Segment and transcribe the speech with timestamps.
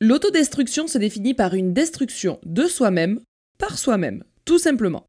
[0.00, 3.20] L'autodestruction se définit par une destruction de soi-même
[3.58, 5.06] par soi-même, tout simplement.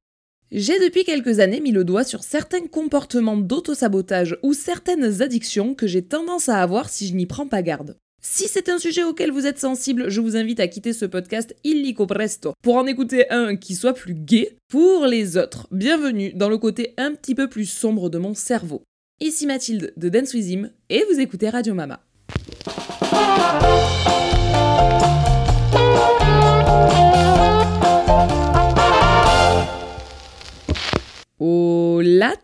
[0.52, 5.88] J'ai depuis quelques années mis le doigt sur certains comportements d'autosabotage ou certaines addictions que
[5.88, 7.98] j'ai tendance à avoir si je n'y prends pas garde.
[8.22, 11.56] Si c'est un sujet auquel vous êtes sensible, je vous invite à quitter ce podcast
[11.64, 14.56] illico presto pour en écouter un qui soit plus gai.
[14.68, 18.84] Pour les autres, bienvenue dans le côté un petit peu plus sombre de mon cerveau.
[19.20, 22.02] Ici Mathilde de Dance With Him et vous écoutez Radio Mama.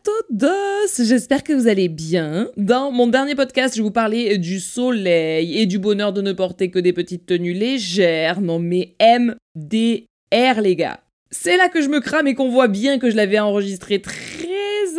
[0.04, 2.50] Todos J'espère que vous allez bien.
[2.58, 6.72] Dans mon dernier podcast, je vous parlais du soleil et du bonheur de ne porter
[6.72, 8.42] que des petites tenues légères.
[8.42, 11.00] Non mais MDR les gars.
[11.30, 14.20] C'est là que je me crame et qu'on voit bien que je l'avais enregistré très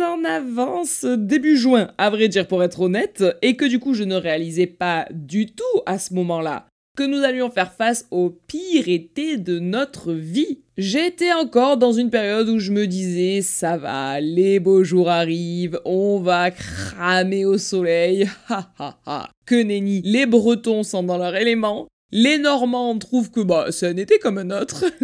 [0.01, 4.03] en avance, début juin, à vrai dire pour être honnête, et que du coup je
[4.03, 6.65] ne réalisais pas du tout à ce moment-là
[6.95, 10.59] que nous allions faire face au pire été de notre vie.
[10.77, 15.79] J'étais encore dans une période où je me disais ça va, les beaux jours arrivent,
[15.85, 19.29] on va cramer au soleil, ha ha ha.
[19.47, 23.97] Que nenni, les Bretons sont dans leur élément, les Normands trouvent que bah c'est un
[23.97, 24.85] été comme un autre.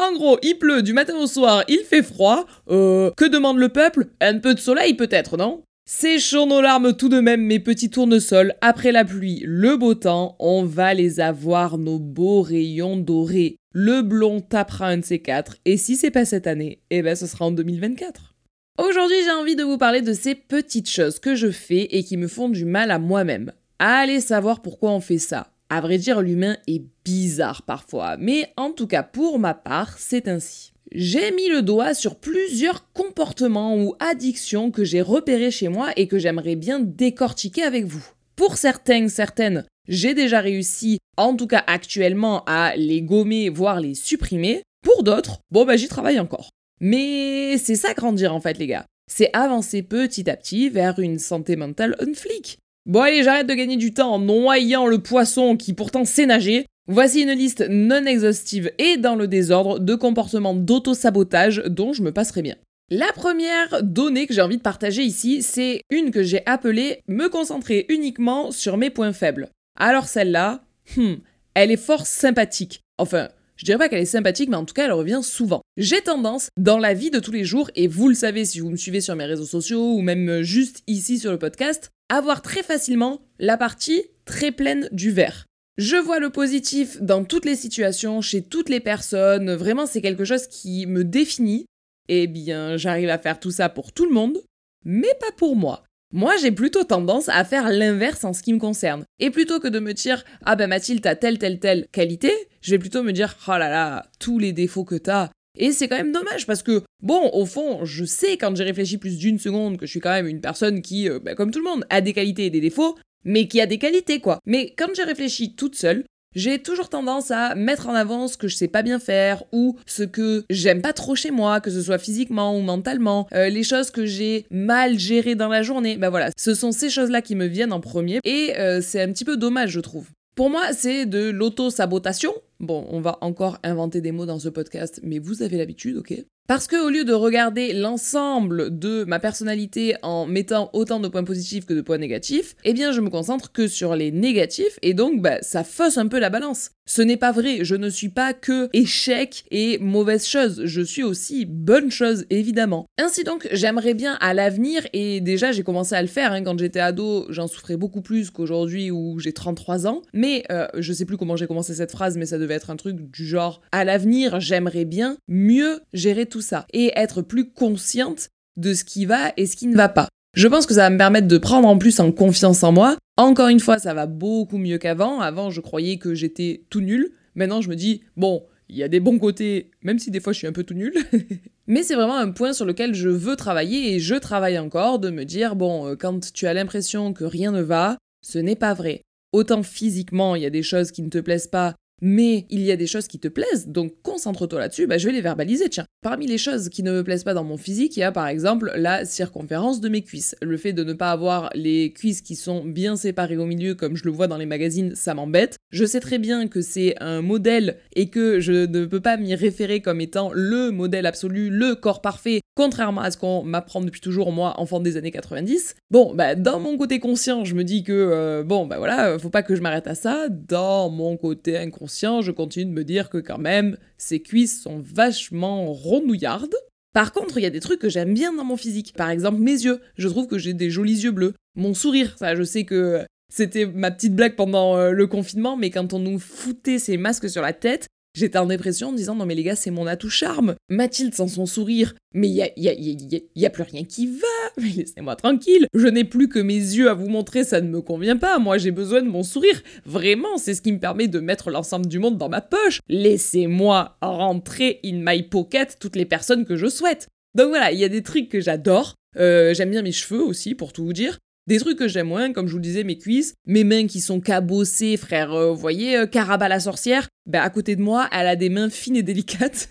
[0.00, 2.46] En gros, il pleut du matin au soir, il fait froid.
[2.70, 4.06] Euh, que demande le peuple?
[4.22, 5.62] Un peu de soleil peut-être, non?
[5.92, 8.54] Séchons nos larmes tout de même, mes petits tournesols.
[8.60, 13.56] Après la pluie, le beau temps, on va les avoir, nos beaux rayons dorés.
[13.74, 17.16] Le blond tapera un de ces quatre, et si c'est pas cette année, eh ben
[17.16, 18.36] ce sera en 2024.
[18.78, 22.16] Aujourd'hui, j'ai envie de vous parler de ces petites choses que je fais et qui
[22.16, 23.52] me font du mal à moi-même.
[23.80, 25.48] Allez savoir pourquoi on fait ça.
[25.70, 30.28] À vrai dire, l'humain est bizarre parfois, mais en tout cas pour ma part, c'est
[30.28, 30.72] ainsi.
[30.92, 36.08] J'ai mis le doigt sur plusieurs comportements ou addictions que j'ai repérés chez moi et
[36.08, 38.04] que j'aimerais bien décortiquer avec vous.
[38.34, 43.94] Pour certaines, certaines, j'ai déjà réussi, en tout cas actuellement, à les gommer, voire les
[43.94, 44.62] supprimer.
[44.82, 46.50] Pour d'autres, bon bah j'y travaille encore.
[46.80, 48.86] Mais c'est ça grandir en fait les gars.
[49.08, 52.58] C'est avancer petit à petit vers une santé mentale un flic.
[52.86, 56.66] Bon allez, j'arrête de gagner du temps en noyant le poisson qui pourtant sait nager.
[56.86, 62.10] Voici une liste non exhaustive et dans le désordre de comportements d'auto-sabotage dont je me
[62.10, 62.56] passerai bien.
[62.88, 67.28] La première donnée que j'ai envie de partager ici, c'est une que j'ai appelée me
[67.28, 69.50] concentrer uniquement sur mes points faibles.
[69.78, 70.64] Alors celle-là,
[70.96, 71.14] hmm,
[71.54, 72.80] elle est fort sympathique.
[72.98, 73.28] Enfin,
[73.60, 75.60] je dirais pas qu'elle est sympathique, mais en tout cas, elle revient souvent.
[75.76, 78.70] J'ai tendance, dans la vie de tous les jours, et vous le savez si vous
[78.70, 82.40] me suivez sur mes réseaux sociaux ou même juste ici sur le podcast, à voir
[82.40, 85.44] très facilement la partie très pleine du verre.
[85.76, 90.24] Je vois le positif dans toutes les situations, chez toutes les personnes, vraiment c'est quelque
[90.24, 91.66] chose qui me définit.
[92.08, 94.38] Eh bien, j'arrive à faire tout ça pour tout le monde,
[94.86, 95.84] mais pas pour moi.
[96.12, 99.04] Moi, j'ai plutôt tendance à faire l'inverse en ce qui me concerne.
[99.20, 102.72] Et plutôt que de me dire ah ben Mathilde, t'as telle telle telle qualité, je
[102.72, 105.30] vais plutôt me dire oh là là, tous les défauts que t'as.
[105.56, 108.98] Et c'est quand même dommage parce que, bon, au fond, je sais quand j'ai réfléchi
[108.98, 111.58] plus d'une seconde que je suis quand même une personne qui, euh, ben, comme tout
[111.60, 114.40] le monde, a des qualités et des défauts, mais qui a des qualités quoi.
[114.46, 116.04] Mais quand j'ai réfléchi toute seule,
[116.34, 119.76] j'ai toujours tendance à mettre en avant ce que je sais pas bien faire ou
[119.86, 123.64] ce que j'aime pas trop chez moi, que ce soit physiquement ou mentalement, euh, les
[123.64, 125.96] choses que j'ai mal gérées dans la journée.
[125.96, 129.08] Ben voilà, ce sont ces choses-là qui me viennent en premier et euh, c'est un
[129.12, 130.06] petit peu dommage, je trouve.
[130.36, 132.32] Pour moi, c'est de l'auto-sabotation.
[132.60, 136.26] Bon, on va encore inventer des mots dans ce podcast, mais vous avez l'habitude, ok?
[136.46, 141.24] Parce que au lieu de regarder l'ensemble de ma personnalité en mettant autant de points
[141.24, 144.92] positifs que de points négatifs, eh bien je me concentre que sur les négatifs et
[144.92, 146.72] donc bah, ça fausse un peu la balance.
[146.90, 151.04] Ce n'est pas vrai, je ne suis pas que échec et mauvaise chose, je suis
[151.04, 152.86] aussi bonne chose évidemment.
[152.98, 156.58] Ainsi donc, j'aimerais bien à l'avenir, et déjà j'ai commencé à le faire, hein, quand
[156.58, 161.04] j'étais ado, j'en souffrais beaucoup plus qu'aujourd'hui où j'ai 33 ans, mais euh, je sais
[161.04, 163.84] plus comment j'ai commencé cette phrase, mais ça devait être un truc du genre, à
[163.84, 169.32] l'avenir j'aimerais bien mieux gérer tout ça, et être plus consciente de ce qui va
[169.36, 170.08] et ce qui ne va pas.
[170.34, 172.96] Je pense que ça va me permettre de prendre en plus en confiance en moi.
[173.16, 175.20] Encore une fois, ça va beaucoup mieux qu'avant.
[175.20, 177.12] Avant, je croyais que j'étais tout nul.
[177.34, 180.32] Maintenant, je me dis, bon, il y a des bons côtés, même si des fois
[180.32, 180.94] je suis un peu tout nul.
[181.66, 185.10] Mais c'est vraiment un point sur lequel je veux travailler et je travaille encore de
[185.10, 188.74] me dire, bon, euh, quand tu as l'impression que rien ne va, ce n'est pas
[188.74, 189.02] vrai.
[189.32, 192.70] Autant physiquement, il y a des choses qui ne te plaisent pas, mais il y
[192.70, 195.86] a des choses qui te plaisent, donc concentre-toi là-dessus, bah, je vais les verbaliser, tiens.
[196.02, 198.26] Parmi les choses qui ne me plaisent pas dans mon physique, il y a par
[198.26, 200.34] exemple la circonférence de mes cuisses.
[200.40, 203.96] Le fait de ne pas avoir les cuisses qui sont bien séparées au milieu, comme
[203.96, 205.56] je le vois dans les magazines, ça m'embête.
[205.70, 209.34] Je sais très bien que c'est un modèle et que je ne peux pas m'y
[209.34, 214.00] référer comme étant le modèle absolu, le corps parfait, contrairement à ce qu'on m'apprend depuis
[214.00, 215.76] toujours, moi, enfant des années 90.
[215.90, 219.30] Bon, bah, dans mon côté conscient, je me dis que, euh, bon, bah voilà, faut
[219.30, 220.28] pas que je m'arrête à ça.
[220.30, 221.89] Dans mon côté inconscient,
[222.20, 226.54] je continue de me dire que quand même, ses cuisses sont vachement rondouillardes.
[226.92, 228.94] Par contre, il y a des trucs que j'aime bien dans mon physique.
[228.96, 229.80] Par exemple, mes yeux.
[229.96, 231.34] Je trouve que j'ai des jolis yeux bleus.
[231.54, 235.70] Mon sourire, ça, je sais que c'était ma petite blague pendant euh, le confinement, mais
[235.70, 239.26] quand on nous foutait ces masques sur la tête, J'étais en dépression en disant non
[239.26, 240.54] mais les gars c'est mon atout charme.
[240.68, 244.06] Mathilde sans son sourire, mais il y a, y, a, y a, plus rien qui
[244.06, 244.26] va,
[244.60, 245.66] mais laissez-moi tranquille.
[245.74, 248.38] Je n'ai plus que mes yeux à vous montrer, ça ne me convient pas.
[248.38, 249.62] Moi j'ai besoin de mon sourire.
[249.84, 252.80] Vraiment, c'est ce qui me permet de mettre l'ensemble du monde dans ma poche.
[252.88, 257.08] Laissez-moi rentrer in my pocket toutes les personnes que je souhaite.
[257.34, 258.94] Donc voilà, il y a des trucs que j'adore.
[259.16, 261.18] Euh, j'aime bien mes cheveux aussi, pour tout vous dire.
[261.46, 264.00] Des trucs que j'aime moins, comme je vous le disais, mes cuisses, mes mains qui
[264.00, 268.08] sont cabossées, frère, euh, vous voyez, euh, Caraba la sorcière, ben à côté de moi,
[268.12, 269.68] elle a des mains fines et délicates.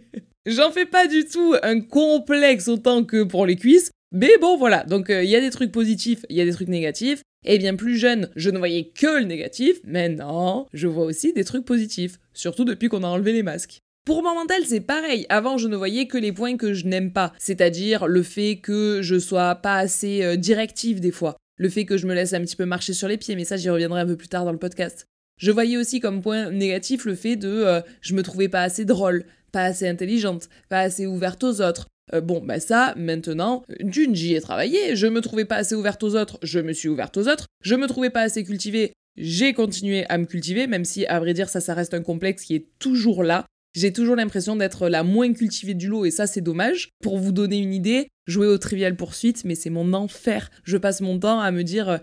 [0.46, 4.84] J'en fais pas du tout un complexe autant que pour les cuisses, mais bon voilà,
[4.84, 7.58] donc euh, il y a des trucs positifs, il y a des trucs négatifs, et
[7.58, 11.44] bien plus jeune, je ne voyais que le négatif, mais non, je vois aussi des
[11.44, 13.80] trucs positifs, surtout depuis qu'on a enlevé les masques.
[14.04, 15.26] Pour mon mental, c'est pareil.
[15.28, 19.00] Avant, je ne voyais que les points que je n'aime pas, c'est-à-dire le fait que
[19.00, 22.40] je sois pas assez euh, directive des fois, le fait que je me laisse un
[22.40, 24.50] petit peu marcher sur les pieds, mais ça j'y reviendrai un peu plus tard dans
[24.50, 25.06] le podcast.
[25.38, 28.84] Je voyais aussi comme point négatif le fait de euh, je me trouvais pas assez
[28.84, 31.86] drôle, pas assez intelligente, pas assez ouverte aux autres.
[32.12, 36.02] Euh, bon, bah ça, maintenant, d'une, j'y ai travaillé, je me trouvais pas assez ouverte
[36.02, 39.52] aux autres, je me suis ouverte aux autres, je me trouvais pas assez cultivée, j'ai
[39.52, 42.56] continué à me cultiver, même si, à vrai dire, ça, ça reste un complexe qui
[42.56, 43.46] est toujours là.
[43.74, 46.90] J'ai toujours l'impression d'être la moins cultivée du lot et ça c'est dommage.
[47.02, 50.50] Pour vous donner une idée, jouer au Trivial Poursuite, mais c'est mon enfer.
[50.64, 51.98] Je passe mon temps à me dire euh,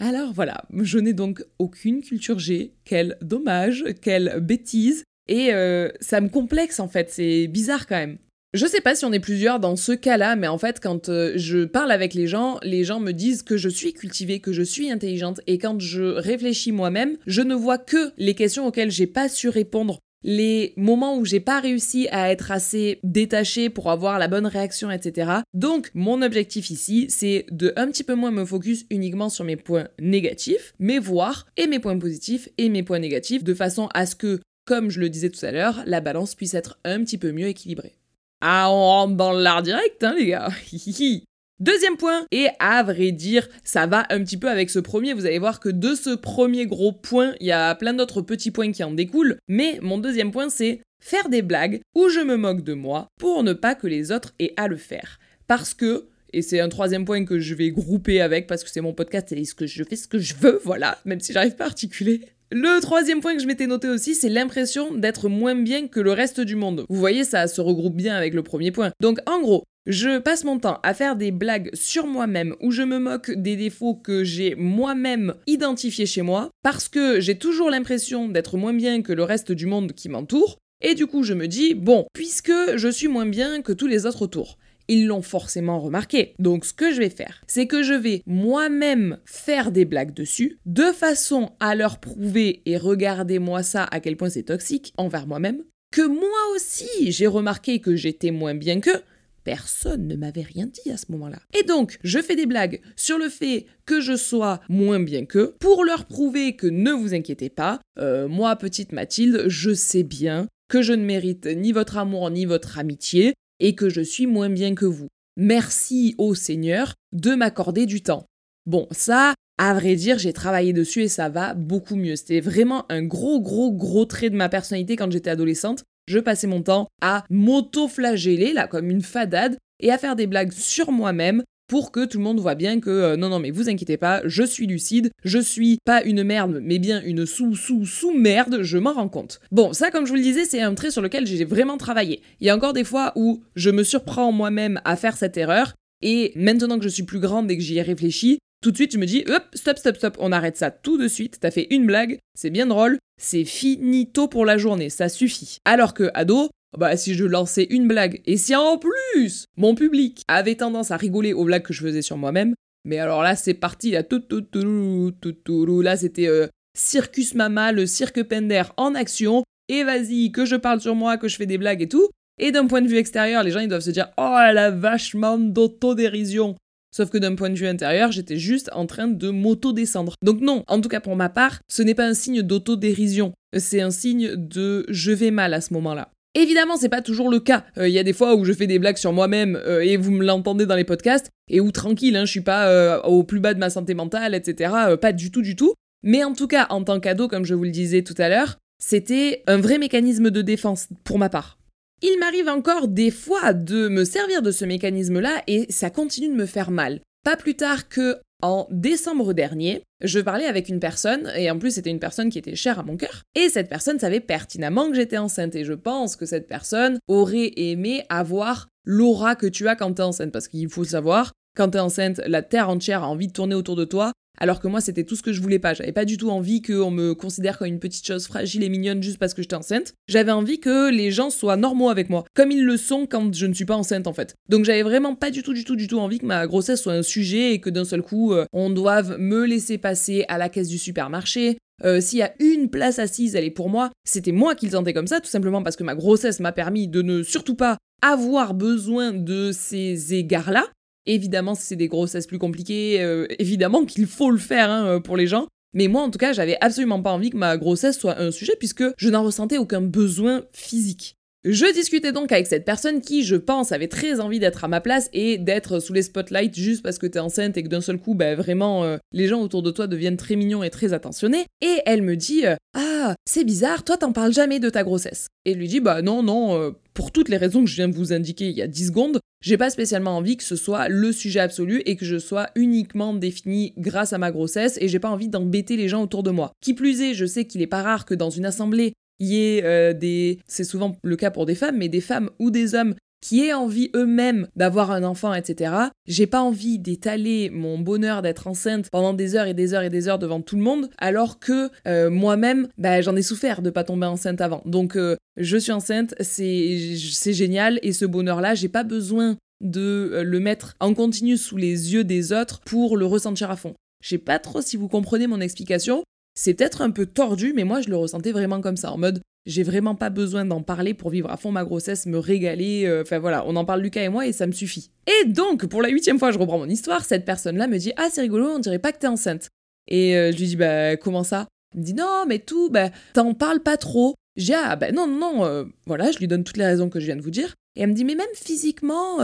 [0.00, 2.72] alors voilà, je n'ai donc aucune culture G.
[2.84, 5.04] Quel dommage, quelle bêtise.
[5.28, 8.18] Et euh, ça me complexe en fait, c'est bizarre quand même.
[8.52, 11.32] Je sais pas si on est plusieurs dans ce cas-là, mais en fait, quand euh,
[11.36, 14.62] je parle avec les gens, les gens me disent que je suis cultivée, que je
[14.62, 19.06] suis intelligente, et quand je réfléchis moi-même, je ne vois que les questions auxquelles j'ai
[19.06, 24.18] pas su répondre les moments où j'ai pas réussi à être assez détaché pour avoir
[24.18, 25.30] la bonne réaction, etc.
[25.54, 29.56] Donc, mon objectif ici, c'est de un petit peu moins me focus uniquement sur mes
[29.56, 34.06] points négatifs, mais voir et mes points positifs et mes points négatifs de façon à
[34.06, 37.18] ce que, comme je le disais tout à l'heure, la balance puisse être un petit
[37.18, 37.94] peu mieux équilibrée.
[38.40, 40.50] Ah, on rentre dans l'art direct, hein, les gars.
[41.62, 45.26] Deuxième point, et à vrai dire, ça va un petit peu avec ce premier, vous
[45.26, 48.72] allez voir que de ce premier gros point, il y a plein d'autres petits points
[48.72, 52.64] qui en découlent, mais mon deuxième point c'est faire des blagues où je me moque
[52.64, 55.20] de moi pour ne pas que les autres aient à le faire.
[55.46, 58.80] Parce que, et c'est un troisième point que je vais grouper avec parce que c'est
[58.80, 61.54] mon podcast et ce que je fais ce que je veux, voilà, même si j'arrive
[61.54, 62.22] pas à articuler.
[62.50, 66.12] Le troisième point que je m'étais noté aussi, c'est l'impression d'être moins bien que le
[66.12, 66.86] reste du monde.
[66.88, 68.90] Vous voyez, ça se regroupe bien avec le premier point.
[69.00, 72.82] Donc en gros, je passe mon temps à faire des blagues sur moi-même où je
[72.82, 78.28] me moque des défauts que j'ai moi-même identifiés chez moi parce que j'ai toujours l'impression
[78.28, 81.48] d'être moins bien que le reste du monde qui m'entoure et du coup je me
[81.48, 84.58] dis bon, puisque je suis moins bien que tous les autres autour,
[84.88, 86.34] ils l'ont forcément remarqué.
[86.38, 90.58] Donc ce que je vais faire, c'est que je vais moi-même faire des blagues dessus,
[90.66, 95.62] de façon à leur prouver, et regardez-moi ça à quel point c'est toxique envers moi-même,
[95.92, 99.02] que moi aussi j'ai remarqué que j'étais moins bien qu'eux,
[99.44, 101.38] Personne ne m'avait rien dit à ce moment-là.
[101.58, 105.54] Et donc, je fais des blagues sur le fait que je sois moins bien qu'eux
[105.58, 110.46] pour leur prouver que ne vous inquiétez pas, euh, moi, petite Mathilde, je sais bien
[110.68, 114.48] que je ne mérite ni votre amour ni votre amitié et que je suis moins
[114.48, 115.08] bien que vous.
[115.36, 118.26] Merci au Seigneur de m'accorder du temps.
[118.66, 122.16] Bon, ça, à vrai dire, j'ai travaillé dessus et ça va beaucoup mieux.
[122.16, 126.46] C'était vraiment un gros, gros, gros trait de ma personnalité quand j'étais adolescente je passais
[126.46, 131.42] mon temps à m'auto-flageller, là, comme une fadade, et à faire des blagues sur moi-même
[131.68, 134.20] pour que tout le monde voit bien que euh, non non mais vous inquiétez pas,
[134.26, 138.60] je suis lucide, je suis pas une merde mais bien une sous sous sous merde,
[138.60, 139.40] je m'en rends compte.
[139.50, 142.20] Bon, ça comme je vous le disais, c'est un trait sur lequel j'ai vraiment travaillé.
[142.40, 145.72] Il y a encore des fois où je me surprends moi-même à faire cette erreur
[146.02, 148.92] et maintenant que je suis plus grande et que j'y ai réfléchi, tout de suite,
[148.92, 151.38] je me dis, hop, stop, stop, stop, on arrête ça tout de suite.
[151.40, 155.58] T'as fait une blague, c'est bien drôle, c'est finito pour la journée, ça suffit.
[155.64, 160.22] Alors que, ado, bah si je lançais une blague, et si en plus mon public
[160.28, 162.54] avait tendance à rigoler aux blagues que je faisais sur moi-même,
[162.84, 167.84] mais alors là c'est parti, là, tout, tout, tout, là c'était euh, Circus Mama, le
[167.84, 171.58] cirque Pender en action, et vas-y, que je parle sur moi, que je fais des
[171.58, 172.08] blagues et tout.
[172.38, 174.70] Et d'un point de vue extérieur, les gens ils doivent se dire Oh, elle a
[174.70, 176.56] vachement d'autodérision.
[176.94, 180.14] Sauf que d'un point de vue intérieur, j'étais juste en train de m'auto-descendre.
[180.22, 183.80] Donc non, en tout cas pour ma part, ce n'est pas un signe d'autodérision, c'est
[183.80, 186.10] un signe de je vais mal à ce moment-là.
[186.34, 187.64] Évidemment, c'est pas toujours le cas.
[187.76, 189.96] Il euh, y a des fois où je fais des blagues sur moi-même euh, et
[189.98, 193.22] vous me l'entendez dans les podcasts, et où tranquille, hein, je suis pas euh, au
[193.22, 194.72] plus bas de ma santé mentale, etc.
[195.00, 195.74] pas du tout, du tout.
[196.02, 198.56] Mais en tout cas, en tant qu'ado, comme je vous le disais tout à l'heure,
[198.82, 201.58] c'était un vrai mécanisme de défense pour ma part.
[202.04, 206.34] Il m'arrive encore des fois de me servir de ce mécanisme-là et ça continue de
[206.34, 207.00] me faire mal.
[207.24, 211.76] Pas plus tard que en décembre dernier, je parlais avec une personne, et en plus
[211.76, 214.96] c'était une personne qui était chère à mon cœur, et cette personne savait pertinemment que
[214.96, 219.76] j'étais enceinte, et je pense que cette personne aurait aimé avoir l'aura que tu as
[219.76, 223.28] quand t'es enceinte, parce qu'il faut savoir, quand t'es enceinte, la terre entière a envie
[223.28, 225.74] de tourner autour de toi, alors que moi c'était tout ce que je voulais pas.
[225.74, 229.02] J'avais pas du tout envie qu'on me considère comme une petite chose fragile et mignonne
[229.02, 229.94] juste parce que j'étais enceinte.
[230.08, 233.46] J'avais envie que les gens soient normaux avec moi, comme ils le sont quand je
[233.46, 234.34] ne suis pas enceinte en fait.
[234.48, 236.94] Donc j'avais vraiment pas du tout, du tout, du tout envie que ma grossesse soit
[236.94, 240.48] un sujet et que d'un seul coup euh, on doive me laisser passer à la
[240.48, 243.90] caisse du supermarché, euh, s'il y a une place assise, elle est pour moi.
[244.04, 246.88] C'était moi qui le sentais comme ça, tout simplement parce que ma grossesse m'a permis
[246.88, 250.66] de ne surtout pas avoir besoin de ces égards-là.
[251.06, 255.00] Évidemment, si c'est des grossesses plus compliquées, euh, évidemment qu'il faut le faire hein, euh,
[255.00, 255.46] pour les gens.
[255.74, 258.54] Mais moi, en tout cas, j'avais absolument pas envie que ma grossesse soit un sujet
[258.58, 261.16] puisque je n'en ressentais aucun besoin physique.
[261.44, 264.80] Je discutais donc avec cette personne qui, je pense, avait très envie d'être à ma
[264.80, 267.98] place et d'être sous les spotlights juste parce que t'es enceinte et que d'un seul
[267.98, 271.46] coup, ben vraiment, euh, les gens autour de toi deviennent très mignons et très attentionnés.
[271.60, 272.44] Et elle me dit
[272.74, 275.26] Ah, c'est bizarre, toi t'en parles jamais de ta grossesse.
[275.44, 278.12] Et lui dis Bah non, non, pour toutes les raisons que je viens de vous
[278.12, 281.40] indiquer il y a 10 secondes, j'ai pas spécialement envie que ce soit le sujet
[281.40, 285.28] absolu et que je sois uniquement définie grâce à ma grossesse et j'ai pas envie
[285.28, 286.52] d'embêter les gens autour de moi.
[286.60, 289.64] Qui plus est, je sais qu'il est pas rare que dans une assemblée, y ait
[289.64, 290.38] euh, des.
[290.46, 293.52] C'est souvent le cas pour des femmes, mais des femmes ou des hommes qui aient
[293.52, 295.74] envie eux-mêmes d'avoir un enfant, etc.
[296.06, 299.90] J'ai pas envie d'étaler mon bonheur d'être enceinte pendant des heures et des heures et
[299.90, 303.70] des heures devant tout le monde, alors que euh, moi-même, bah, j'en ai souffert de
[303.70, 304.60] pas tomber enceinte avant.
[304.66, 310.40] Donc euh, je suis enceinte, c'est génial, et ce bonheur-là, j'ai pas besoin de le
[310.40, 313.74] mettre en continu sous les yeux des autres pour le ressentir à fond.
[314.02, 316.02] Je sais pas trop si vous comprenez mon explication.
[316.34, 319.22] C'est peut-être un peu tordu, mais moi je le ressentais vraiment comme ça, en mode
[319.44, 322.84] j'ai vraiment pas besoin d'en parler pour vivre à fond ma grossesse, me régaler.
[322.86, 324.90] Euh, enfin voilà, on en parle Lucas et moi et ça me suffit.
[325.06, 327.04] Et donc, pour la huitième fois, je reprends mon histoire.
[327.04, 329.48] Cette personne-là me dit Ah, c'est rigolo, on dirait pas que t'es enceinte.
[329.88, 331.48] Et euh, je lui dis Bah, comment ça?
[331.74, 334.14] Il me dit Non, mais tout, bah, t'en parles pas trop.
[334.36, 337.00] J'ai Ah, bah non, non, non, euh, voilà, je lui donne toutes les raisons que
[337.00, 337.54] je viens de vous dire.
[337.74, 339.18] Et elle me dit Mais même physiquement.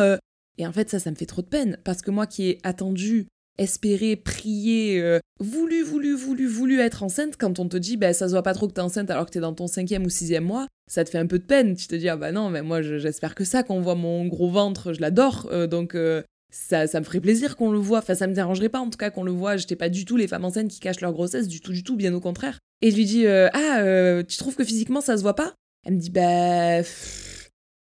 [0.60, 2.58] Et en fait, ça, ça me fait trop de peine parce que moi qui ai
[2.64, 8.12] attendu espérer, prier, euh, voulu, voulu, voulu, voulu être enceinte, quand on te dit, bah,
[8.12, 10.10] ça se voit pas trop que t'es enceinte alors que t'es dans ton cinquième ou
[10.10, 11.74] sixième mois, ça te fait un peu de peine.
[11.74, 14.48] Tu te dis, ah bah non, mais moi j'espère que ça, qu'on voit mon gros
[14.48, 16.22] ventre, je l'adore, euh, donc euh,
[16.52, 17.98] ça, ça me ferait plaisir qu'on le voit.
[17.98, 19.56] Enfin, ça me dérangerait pas en tout cas qu'on le voit.
[19.56, 21.96] J'étais pas du tout les femmes enceintes qui cachent leur grossesse, du tout, du tout,
[21.96, 22.58] bien au contraire.
[22.80, 25.52] Et je lui dis, ah, tu trouves que physiquement ça se voit pas?
[25.84, 26.80] Elle me dit, bah.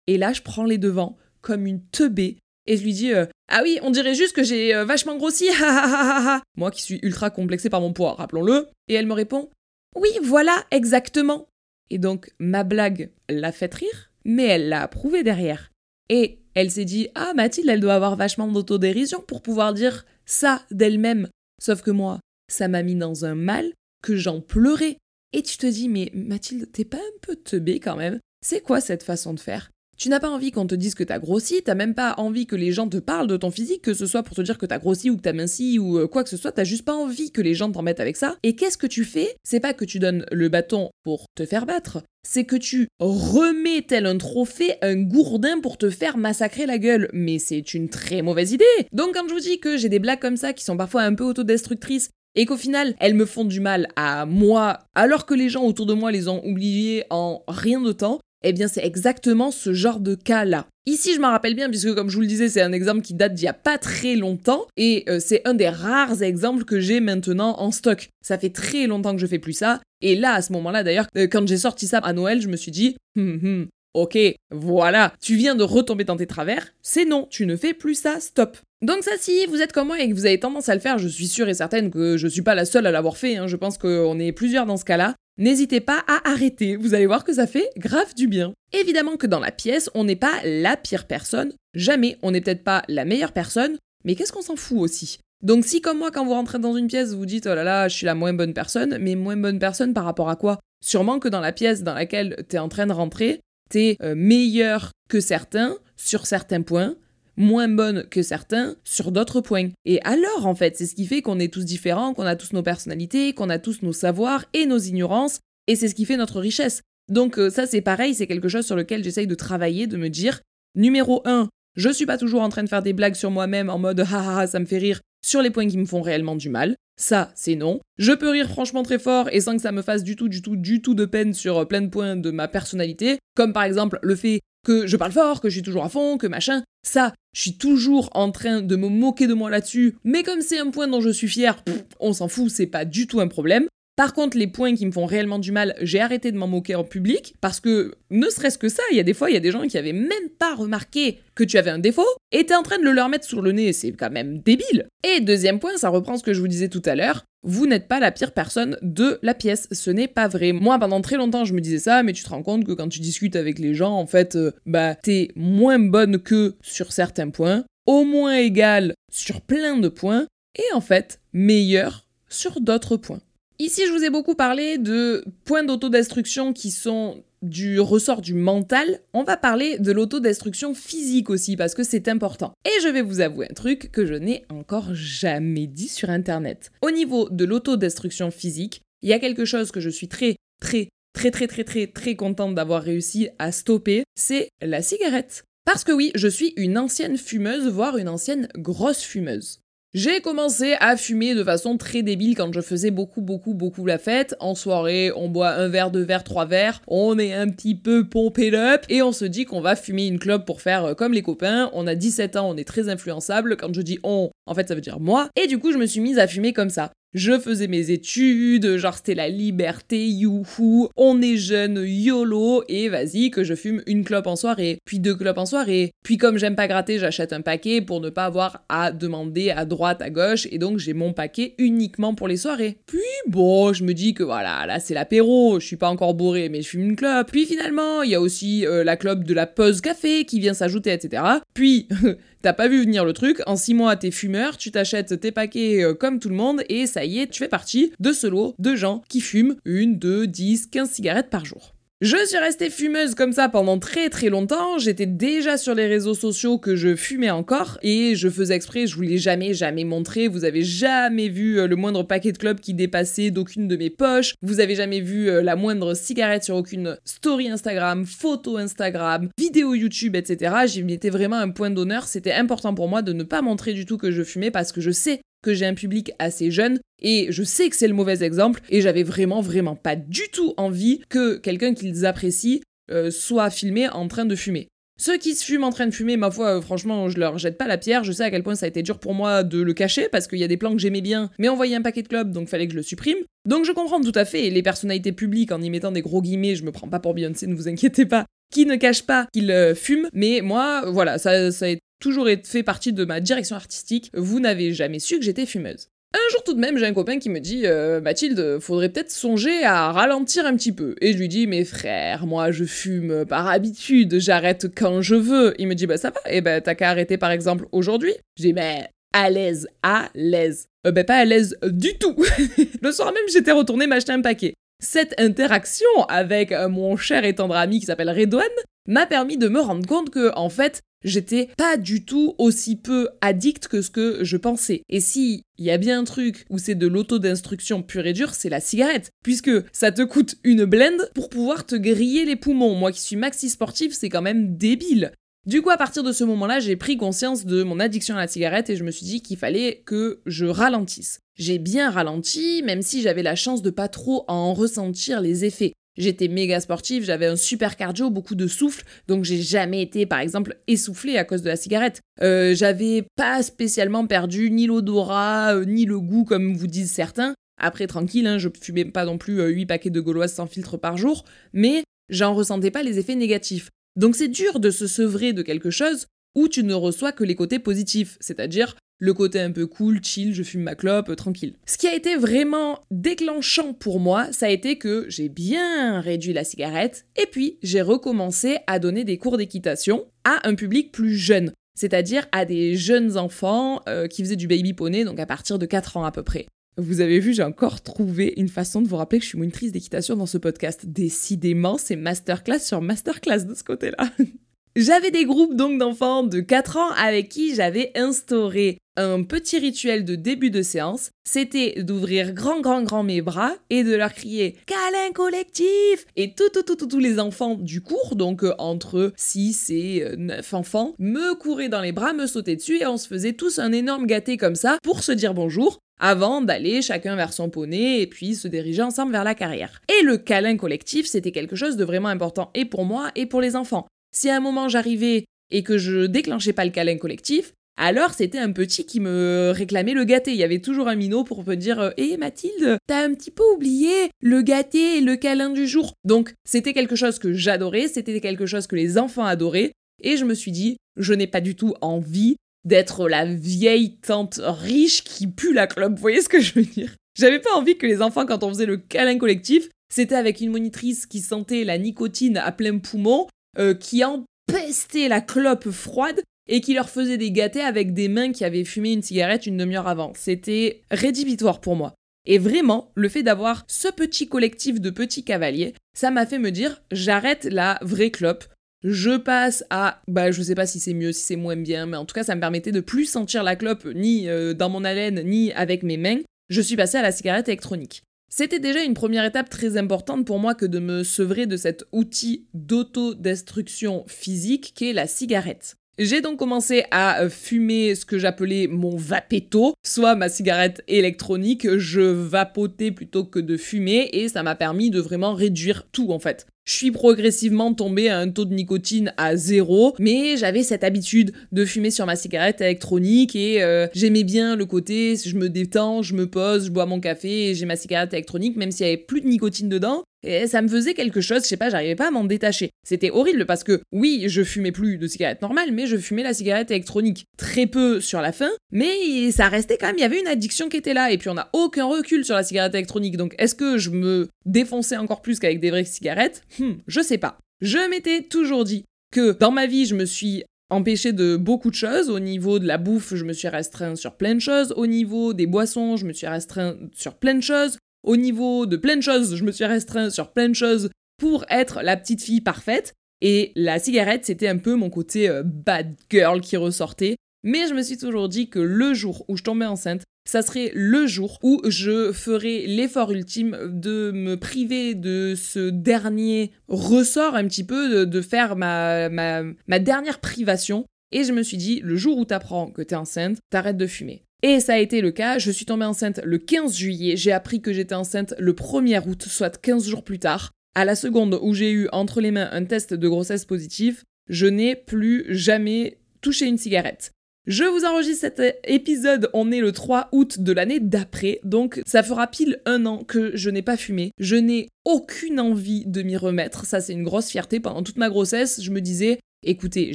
[0.06, 2.38] Et là, je prends les devants comme une teubée
[2.68, 5.48] et je lui dis euh, Ah oui, on dirait juste que j'ai euh, vachement grossi,
[6.56, 8.68] Moi qui suis ultra complexée par mon poids, rappelons-le.
[8.88, 9.48] Et elle me répond
[9.96, 11.48] Oui, voilà, exactement.
[11.90, 15.72] Et donc, ma blague l'a fait rire, mais elle l'a approuvé derrière.
[16.10, 20.62] Et elle s'est dit Ah, Mathilde, elle doit avoir vachement d'autodérision pour pouvoir dire ça
[20.70, 21.28] d'elle-même.
[21.62, 22.20] Sauf que moi,
[22.52, 23.72] ça m'a mis dans un mal
[24.02, 24.98] que j'en pleurais.
[25.32, 28.20] Et tu te dis Mais Mathilde, t'es pas un peu teubée quand même?
[28.44, 29.70] C'est quoi cette façon de faire?
[29.98, 32.56] Tu n'as pas envie qu'on te dise que t'as grossi, t'as même pas envie que
[32.56, 34.78] les gens te parlent de ton physique, que ce soit pour te dire que t'as
[34.78, 37.32] grossi ou que t'as minci ou euh, quoi que ce soit, t'as juste pas envie
[37.32, 38.36] que les gens t'en mettent avec ça.
[38.44, 39.36] Et qu'est-ce que tu fais?
[39.42, 43.82] C'est pas que tu donnes le bâton pour te faire battre, c'est que tu remets
[43.82, 47.08] tel un trophée un gourdin pour te faire massacrer la gueule.
[47.12, 48.64] Mais c'est une très mauvaise idée.
[48.92, 51.14] Donc quand je vous dis que j'ai des blagues comme ça qui sont parfois un
[51.14, 55.48] peu autodestructrices, et qu'au final, elles me font du mal à moi, alors que les
[55.48, 59.50] gens autour de moi les ont oubliées en rien de temps, eh bien, c'est exactement
[59.50, 60.66] ce genre de cas-là.
[60.86, 63.14] Ici, je m'en rappelle bien, puisque comme je vous le disais, c'est un exemple qui
[63.14, 66.80] date d'il y a pas très longtemps, et euh, c'est un des rares exemples que
[66.80, 68.08] j'ai maintenant en stock.
[68.22, 71.06] Ça fait très longtemps que je fais plus ça, et là, à ce moment-là, d'ailleurs,
[71.16, 74.18] euh, quand j'ai sorti ça à Noël, je me suis dit, hum, hum, ok,
[74.50, 78.20] voilà, tu viens de retomber dans tes travers, c'est non, tu ne fais plus ça,
[78.20, 78.56] stop.
[78.80, 80.98] Donc ça, si vous êtes comme moi et que vous avez tendance à le faire,
[80.98, 83.48] je suis sûre et certaine que je suis pas la seule à l'avoir fait, hein,
[83.48, 87.22] je pense qu'on est plusieurs dans ce cas-là, N'hésitez pas à arrêter, vous allez voir
[87.22, 88.52] que ça fait grave du bien.
[88.72, 92.64] Évidemment que dans la pièce, on n'est pas la pire personne, jamais, on n'est peut-être
[92.64, 95.20] pas la meilleure personne, mais qu'est-ce qu'on s'en fout aussi?
[95.40, 97.86] Donc si comme moi quand vous rentrez dans une pièce vous dites oh là là
[97.86, 100.58] je suis la moins bonne personne, mais moins bonne personne par rapport à quoi?
[100.84, 103.40] Sûrement que dans la pièce dans laquelle t'es en train de rentrer,
[103.70, 106.96] t'es euh, meilleur que certains sur certains points,
[107.38, 109.70] moins bonne que certains sur d'autres points.
[109.86, 112.52] Et alors, en fait, c'est ce qui fait qu'on est tous différents, qu'on a tous
[112.52, 116.16] nos personnalités, qu'on a tous nos savoirs et nos ignorances, et c'est ce qui fait
[116.16, 116.82] notre richesse.
[117.08, 120.08] Donc euh, ça, c'est pareil, c'est quelque chose sur lequel j'essaye de travailler, de me
[120.08, 120.40] dire,
[120.74, 123.78] numéro 1, je suis pas toujours en train de faire des blagues sur moi-même en
[123.78, 126.76] mode ha ça me fait rire sur les points qui me font réellement du mal.
[127.00, 127.80] Ça, c'est non.
[127.96, 130.42] Je peux rire franchement très fort et sans que ça me fasse du tout, du
[130.42, 133.62] tout, du tout de peine sur euh, plein de points de ma personnalité, comme par
[133.62, 136.62] exemple le fait que je parle fort, que je suis toujours à fond, que machin.
[136.84, 140.58] Ça, je suis toujours en train de me moquer de moi là-dessus, mais comme c'est
[140.58, 141.62] un point dont je suis fier,
[142.00, 143.68] on s'en fout, c'est pas du tout un problème.
[143.98, 146.76] Par contre, les points qui me font réellement du mal, j'ai arrêté de m'en moquer
[146.76, 149.36] en public parce que, ne serait-ce que ça, il y a des fois, il y
[149.36, 152.54] a des gens qui avaient même pas remarqué que tu avais un défaut et t'es
[152.54, 154.86] en train de le leur mettre sur le nez, c'est quand même débile.
[155.02, 157.88] Et deuxième point, ça reprend ce que je vous disais tout à l'heure, vous n'êtes
[157.88, 160.52] pas la pire personne de la pièce, ce n'est pas vrai.
[160.52, 162.88] Moi, pendant très longtemps, je me disais ça, mais tu te rends compte que quand
[162.88, 167.30] tu discutes avec les gens, en fait, euh, bah, t'es moins bonne que sur certains
[167.30, 173.18] points, au moins égale sur plein de points, et en fait, meilleure sur d'autres points.
[173.60, 179.00] Ici, je vous ai beaucoup parlé de points d'autodestruction qui sont du ressort du mental,
[179.14, 182.52] on va parler de l'autodestruction physique aussi parce que c'est important.
[182.64, 186.70] Et je vais vous avouer un truc que je n'ai encore jamais dit sur internet.
[186.82, 190.88] Au niveau de l'autodestruction physique, il y a quelque chose que je suis très très
[191.12, 195.42] très très très très très contente d'avoir réussi à stopper, c'est la cigarette.
[195.64, 199.60] Parce que oui, je suis une ancienne fumeuse, voire une ancienne grosse fumeuse.
[199.94, 203.96] J'ai commencé à fumer de façon très débile quand je faisais beaucoup, beaucoup, beaucoup la
[203.96, 204.36] fête.
[204.38, 208.06] En soirée, on boit un verre, deux verres, trois verres, on est un petit peu
[208.06, 211.14] pompé up et on se dit qu'on va fumer une clope pour faire euh, comme
[211.14, 211.70] les copains.
[211.72, 213.56] On a 17 ans, on est très influençable.
[213.56, 215.30] Quand je dis on, en fait, ça veut dire moi.
[215.36, 216.92] Et du coup, je me suis mise à fumer comme ça.
[217.14, 223.30] Je faisais mes études, genre c'était la liberté, youhou, on est jeune, YOLO, et vas-y
[223.30, 225.92] que je fume une clope en soirée, puis deux clopes en soirée.
[226.04, 229.64] Puis comme j'aime pas gratter, j'achète un paquet pour ne pas avoir à demander à
[229.64, 232.76] droite, à gauche, et donc j'ai mon paquet uniquement pour les soirées.
[232.84, 236.50] Puis bon, je me dis que voilà, là c'est l'apéro, je suis pas encore bourré,
[236.50, 237.30] mais je fume une clope.
[237.32, 240.52] Puis finalement, il y a aussi euh, la clope de la pause café qui vient
[240.52, 241.22] s'ajouter, etc.
[241.54, 241.88] Puis
[242.40, 245.82] T'as pas vu venir le truc, en 6 mois t'es fumeur, tu t'achètes tes paquets
[245.82, 248.54] euh, comme tout le monde et ça y est, tu fais partie de ce lot
[248.60, 251.74] de gens qui fument une, deux, 10, 15 cigarettes par jour.
[252.00, 254.78] Je suis restée fumeuse comme ça pendant très très longtemps.
[254.78, 258.94] J'étais déjà sur les réseaux sociaux que je fumais encore et je faisais exprès, je
[258.94, 260.28] vous l'ai jamais jamais montré.
[260.28, 263.90] Vous avez jamais vu euh, le moindre paquet de club qui dépassait d'aucune de mes
[263.90, 264.34] poches.
[264.42, 269.74] Vous avez jamais vu euh, la moindre cigarette sur aucune story Instagram, photo Instagram, vidéo
[269.74, 270.54] YouTube, etc.
[270.66, 272.04] J'y mettais vraiment un point d'honneur.
[272.04, 274.80] C'était important pour moi de ne pas montrer du tout que je fumais parce que
[274.80, 278.22] je sais que j'ai un public assez jeune et je sais que c'est le mauvais
[278.22, 283.50] exemple et j'avais vraiment vraiment pas du tout envie que quelqu'un qu'ils apprécient euh, soit
[283.50, 284.68] filmé en train de fumer.
[285.00, 287.56] Ceux qui se fument en train de fumer, ma foi, euh, franchement, je leur jette
[287.56, 288.02] pas la pierre.
[288.02, 290.26] Je sais à quel point ça a été dur pour moi de le cacher parce
[290.26, 292.32] qu'il y a des plans que j'aimais bien, mais on voyait un paquet de clubs,
[292.32, 293.18] donc fallait que je le supprime.
[293.46, 294.50] Donc je comprends tout à fait.
[294.50, 297.46] les personnalités publiques, en y mettant des gros guillemets, je me prends pas pour Beyoncé,
[297.46, 300.08] ne vous inquiétez pas, qui ne cachent pas qu'ils euh, fument.
[300.12, 304.10] Mais moi, voilà, ça, ça a toujours fait partie de ma direction artistique.
[304.14, 305.88] Vous n'avez jamais su que j'étais fumeuse.
[306.14, 309.10] Un jour tout de même, j'ai un copain qui me dit euh, Mathilde, faudrait peut-être
[309.10, 310.94] songer à ralentir un petit peu.
[311.02, 315.54] Et je lui dis Mais frère, moi je fume par habitude, j'arrête quand je veux.
[315.58, 318.14] Il me dit Bah ça va, et ben t'as qu'à arrêter par exemple aujourd'hui.
[318.38, 320.68] Je dis Mais à l'aise, à l'aise.
[320.86, 322.16] Euh, ben pas à l'aise du tout.
[322.82, 324.54] Le soir même, j'étais retourné m'acheter un paquet.
[324.82, 328.44] Cette interaction avec mon cher et tendre ami qui s'appelle Redouane
[328.88, 333.08] m'a permis de me rendre compte que, en fait, j'étais pas du tout aussi peu
[333.20, 334.82] addict que ce que je pensais.
[334.88, 338.34] Et si il y a bien un truc où c'est de l'auto-d'instruction pure et dure,
[338.34, 339.10] c'est la cigarette.
[339.22, 342.74] Puisque ça te coûte une blende pour pouvoir te griller les poumons.
[342.74, 345.12] Moi qui suis maxi sportif, c'est quand même débile.
[345.46, 348.28] Du coup, à partir de ce moment-là, j'ai pris conscience de mon addiction à la
[348.28, 351.20] cigarette et je me suis dit qu'il fallait que je ralentisse.
[351.36, 355.72] J'ai bien ralenti, même si j'avais la chance de pas trop en ressentir les effets.
[355.98, 360.20] J'étais méga sportive, j'avais un super cardio, beaucoup de souffle, donc j'ai jamais été, par
[360.20, 362.00] exemple, essoufflée à cause de la cigarette.
[362.22, 367.34] Euh, j'avais pas spécialement perdu ni l'odorat, euh, ni le goût, comme vous disent certains.
[367.60, 370.76] Après, tranquille, hein, je fumais pas non plus 8 euh, paquets de gauloises sans filtre
[370.76, 373.70] par jour, mais j'en ressentais pas les effets négatifs.
[373.96, 376.06] Donc c'est dur de se sevrer de quelque chose
[376.36, 380.34] où tu ne reçois que les côtés positifs, c'est-à-dire le côté un peu cool, chill,
[380.34, 381.54] je fume ma clope, tranquille.
[381.66, 386.32] Ce qui a été vraiment déclenchant pour moi, ça a été que j'ai bien réduit
[386.32, 391.16] la cigarette et puis j'ai recommencé à donner des cours d'équitation à un public plus
[391.16, 395.58] jeune, c'est-à-dire à des jeunes enfants euh, qui faisaient du baby poney, donc à partir
[395.58, 396.46] de 4 ans à peu près.
[396.76, 399.72] Vous avez vu, j'ai encore trouvé une façon de vous rappeler que je suis monitrice
[399.72, 400.86] d'équitation dans ce podcast.
[400.86, 404.10] Décidément, c'est masterclass sur masterclass de ce côté-là.
[404.80, 410.04] J'avais des groupes donc d'enfants de 4 ans avec qui j'avais instauré un petit rituel
[410.04, 411.10] de début de séance.
[411.28, 416.48] C'était d'ouvrir grand grand grand mes bras et de leur crier câlin collectif Et tout
[416.54, 420.94] tout tout tous les enfants du cours, donc euh, entre 6 et 9 euh, enfants,
[421.00, 424.06] me couraient dans les bras, me sautaient dessus et on se faisait tous un énorme
[424.06, 428.36] gâté comme ça pour se dire bonjour avant d'aller chacun vers son poney et puis
[428.36, 429.82] se diriger ensemble vers la carrière.
[429.88, 433.40] Et le câlin collectif, c'était quelque chose de vraiment important et pour moi et pour
[433.40, 433.88] les enfants.
[434.18, 438.40] Si à un moment j'arrivais et que je déclenchais pas le câlin collectif, alors c'était
[438.40, 440.32] un petit qui me réclamait le gâté.
[440.32, 443.44] Il y avait toujours un minot pour me dire Hé Mathilde, t'as un petit peu
[443.54, 445.92] oublié le gâté et le câlin du jour.
[446.02, 449.70] Donc c'était quelque chose que j'adorais, c'était quelque chose que les enfants adoraient.
[450.02, 454.40] Et je me suis dit, je n'ai pas du tout envie d'être la vieille tante
[454.42, 455.94] riche qui pue la clope.
[455.94, 456.96] Vous voyez ce que je veux dire?
[457.16, 460.50] J'avais pas envie que les enfants, quand on faisait le câlin collectif, c'était avec une
[460.50, 466.60] monitrice qui sentait la nicotine à plein poumon, euh, qui empestait la clope froide et
[466.60, 469.88] qui leur faisait des gâtés avec des mains qui avaient fumé une cigarette une demi-heure
[469.88, 470.12] avant.
[470.16, 471.94] C'était rédhibitoire pour moi.
[472.26, 476.50] Et vraiment, le fait d'avoir ce petit collectif de petits cavaliers, ça m'a fait me
[476.50, 478.44] dire j'arrête la vraie clope,
[478.84, 481.96] je passe à, bah je sais pas si c'est mieux, si c'est moins bien, mais
[481.96, 484.84] en tout cas ça me permettait de plus sentir la clope ni euh, dans mon
[484.84, 486.20] haleine ni avec mes mains.
[486.48, 488.02] Je suis passée à la cigarette électronique.
[488.28, 491.86] C'était déjà une première étape très importante pour moi que de me sevrer de cet
[491.92, 495.77] outil d'autodestruction physique qu'est la cigarette.
[495.98, 501.66] J'ai donc commencé à euh, fumer ce que j'appelais mon vapetto, soit ma cigarette électronique.
[501.76, 506.20] Je vapotais plutôt que de fumer et ça m'a permis de vraiment réduire tout en
[506.20, 506.46] fait.
[506.68, 511.32] Je suis progressivement tombée à un taux de nicotine à zéro, mais j'avais cette habitude
[511.50, 516.02] de fumer sur ma cigarette électronique et euh, j'aimais bien le côté, je me détends,
[516.02, 518.88] je me pose, je bois mon café et j'ai ma cigarette électronique, même s'il y
[518.90, 520.04] avait plus de nicotine dedans.
[520.22, 522.70] Et ça me faisait quelque chose, je sais pas, j'arrivais pas à m'en détacher.
[522.84, 526.34] C'était horrible parce que oui, je fumais plus de cigarette normale, mais je fumais la
[526.34, 527.24] cigarette électronique.
[527.36, 530.68] Très peu sur la fin, mais ça restait quand même, il y avait une addiction
[530.68, 531.12] qui était là.
[531.12, 533.16] Et puis on n'a aucun recul sur la cigarette électronique.
[533.16, 536.42] Donc est-ce que je me défonçais encore plus qu'avec des vraies cigarettes?
[536.58, 537.38] Hmm, je sais pas.
[537.60, 541.76] Je m'étais toujours dit que dans ma vie, je me suis empêché de beaucoup de
[541.76, 542.10] choses.
[542.10, 544.72] Au niveau de la bouffe, je me suis restreint sur plein de choses.
[544.76, 547.78] Au niveau des boissons, je me suis restreint sur plein de choses.
[548.02, 551.44] Au niveau de plein de choses, je me suis restreint sur plein de choses pour
[551.50, 552.94] être la petite fille parfaite.
[553.20, 557.16] Et la cigarette, c'était un peu mon côté euh, bad girl qui ressortait.
[557.42, 560.70] Mais je me suis toujours dit que le jour où je tombais enceinte, ça serait
[560.74, 567.46] le jour où je ferais l'effort ultime de me priver de ce dernier ressort un
[567.48, 570.84] petit peu, de, faire ma, ma, ma dernière privation.
[571.12, 574.24] Et je me suis dit, le jour où t'apprends que t'es enceinte, t'arrêtes de fumer.
[574.42, 577.60] Et ça a été le cas, je suis tombée enceinte le 15 juillet, j'ai appris
[577.60, 580.52] que j'étais enceinte le 1er août, soit 15 jours plus tard.
[580.76, 584.46] À la seconde où j'ai eu entre les mains un test de grossesse positif, je
[584.46, 587.10] n'ai plus jamais touché une cigarette.
[587.48, 592.04] Je vous enregistre cet épisode, on est le 3 août de l'année d'après, donc ça
[592.04, 594.12] fera pile un an que je n'ai pas fumé.
[594.18, 597.58] Je n'ai aucune envie de m'y remettre, ça c'est une grosse fierté.
[597.58, 599.94] Pendant toute ma grossesse, je me disais, écoutez,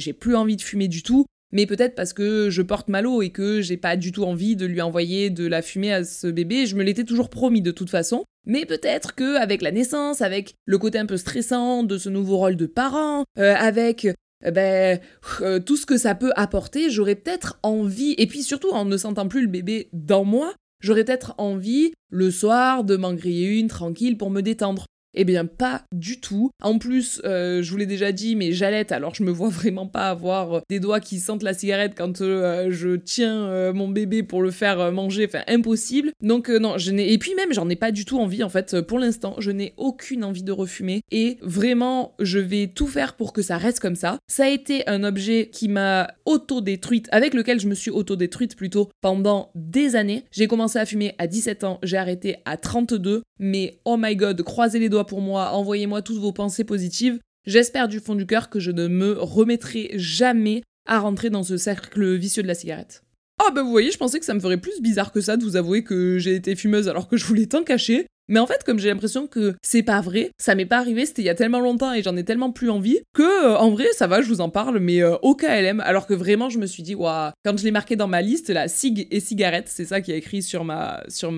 [0.00, 3.30] j'ai plus envie de fumer du tout, mais peut-être parce que je porte mal et
[3.30, 6.66] que j'ai pas du tout envie de lui envoyer de la fumée à ce bébé,
[6.66, 8.24] je me l'étais toujours promis de toute façon.
[8.46, 12.38] Mais peut-être que avec la naissance, avec le côté un peu stressant de ce nouveau
[12.38, 15.00] rôle de parent, euh, avec euh, ben,
[15.40, 18.96] euh, tout ce que ça peut apporter, j'aurais peut-être envie, et puis surtout en ne
[18.96, 23.68] sentant plus le bébé dans moi, j'aurais peut-être envie le soir de m'en griller une
[23.68, 24.86] tranquille pour me détendre.
[25.14, 26.50] Eh bien, pas du tout.
[26.62, 29.86] En plus, euh, je vous l'ai déjà dit, mais j'allais, alors je me vois vraiment
[29.86, 34.22] pas avoir euh, des doigts qui sentent la cigarette quand euh, je tiens mon bébé
[34.22, 35.26] pour le faire manger.
[35.26, 36.12] Enfin, impossible.
[36.20, 37.12] Donc, non, je n'ai.
[37.12, 39.36] Et puis même, j'en ai pas du tout envie, en fait, pour l'instant.
[39.38, 41.02] Je n'ai aucune envie de refumer.
[41.10, 44.18] Et vraiment, je vais tout faire pour que ça reste comme ça.
[44.26, 48.90] Ça a été un objet qui m'a auto-détruite, avec lequel je me suis auto-détruite plutôt
[49.00, 50.24] pendant des années.
[50.30, 53.22] J'ai commencé à fumer à 17 ans, j'ai arrêté à 32.
[53.38, 57.18] Mais oh my god, croisez les doigts pour moi, envoyez-moi toutes vos pensées positives.
[57.46, 61.56] J'espère du fond du cœur que je ne me remettrai jamais à rentrer dans ce
[61.56, 63.02] cercle vicieux de la cigarette.
[63.38, 65.44] Ah bah vous voyez, je pensais que ça me ferait plus bizarre que ça de
[65.44, 68.06] vous avouer que j'ai été fumeuse alors que je voulais tant cacher.
[68.28, 71.20] Mais en fait, comme j'ai l'impression que c'est pas vrai, ça m'est pas arrivé, c'était
[71.20, 73.86] il y a tellement longtemps et j'en ai tellement plus envie que euh, en vrai,
[73.92, 75.80] ça va, je vous en parle, mais euh, au KLM.
[75.80, 78.48] Alors que vraiment, je me suis dit, waouh, quand je l'ai marqué dans ma liste,
[78.48, 81.32] la cig et cigarette, c'est ça qui est écrit sur ma sur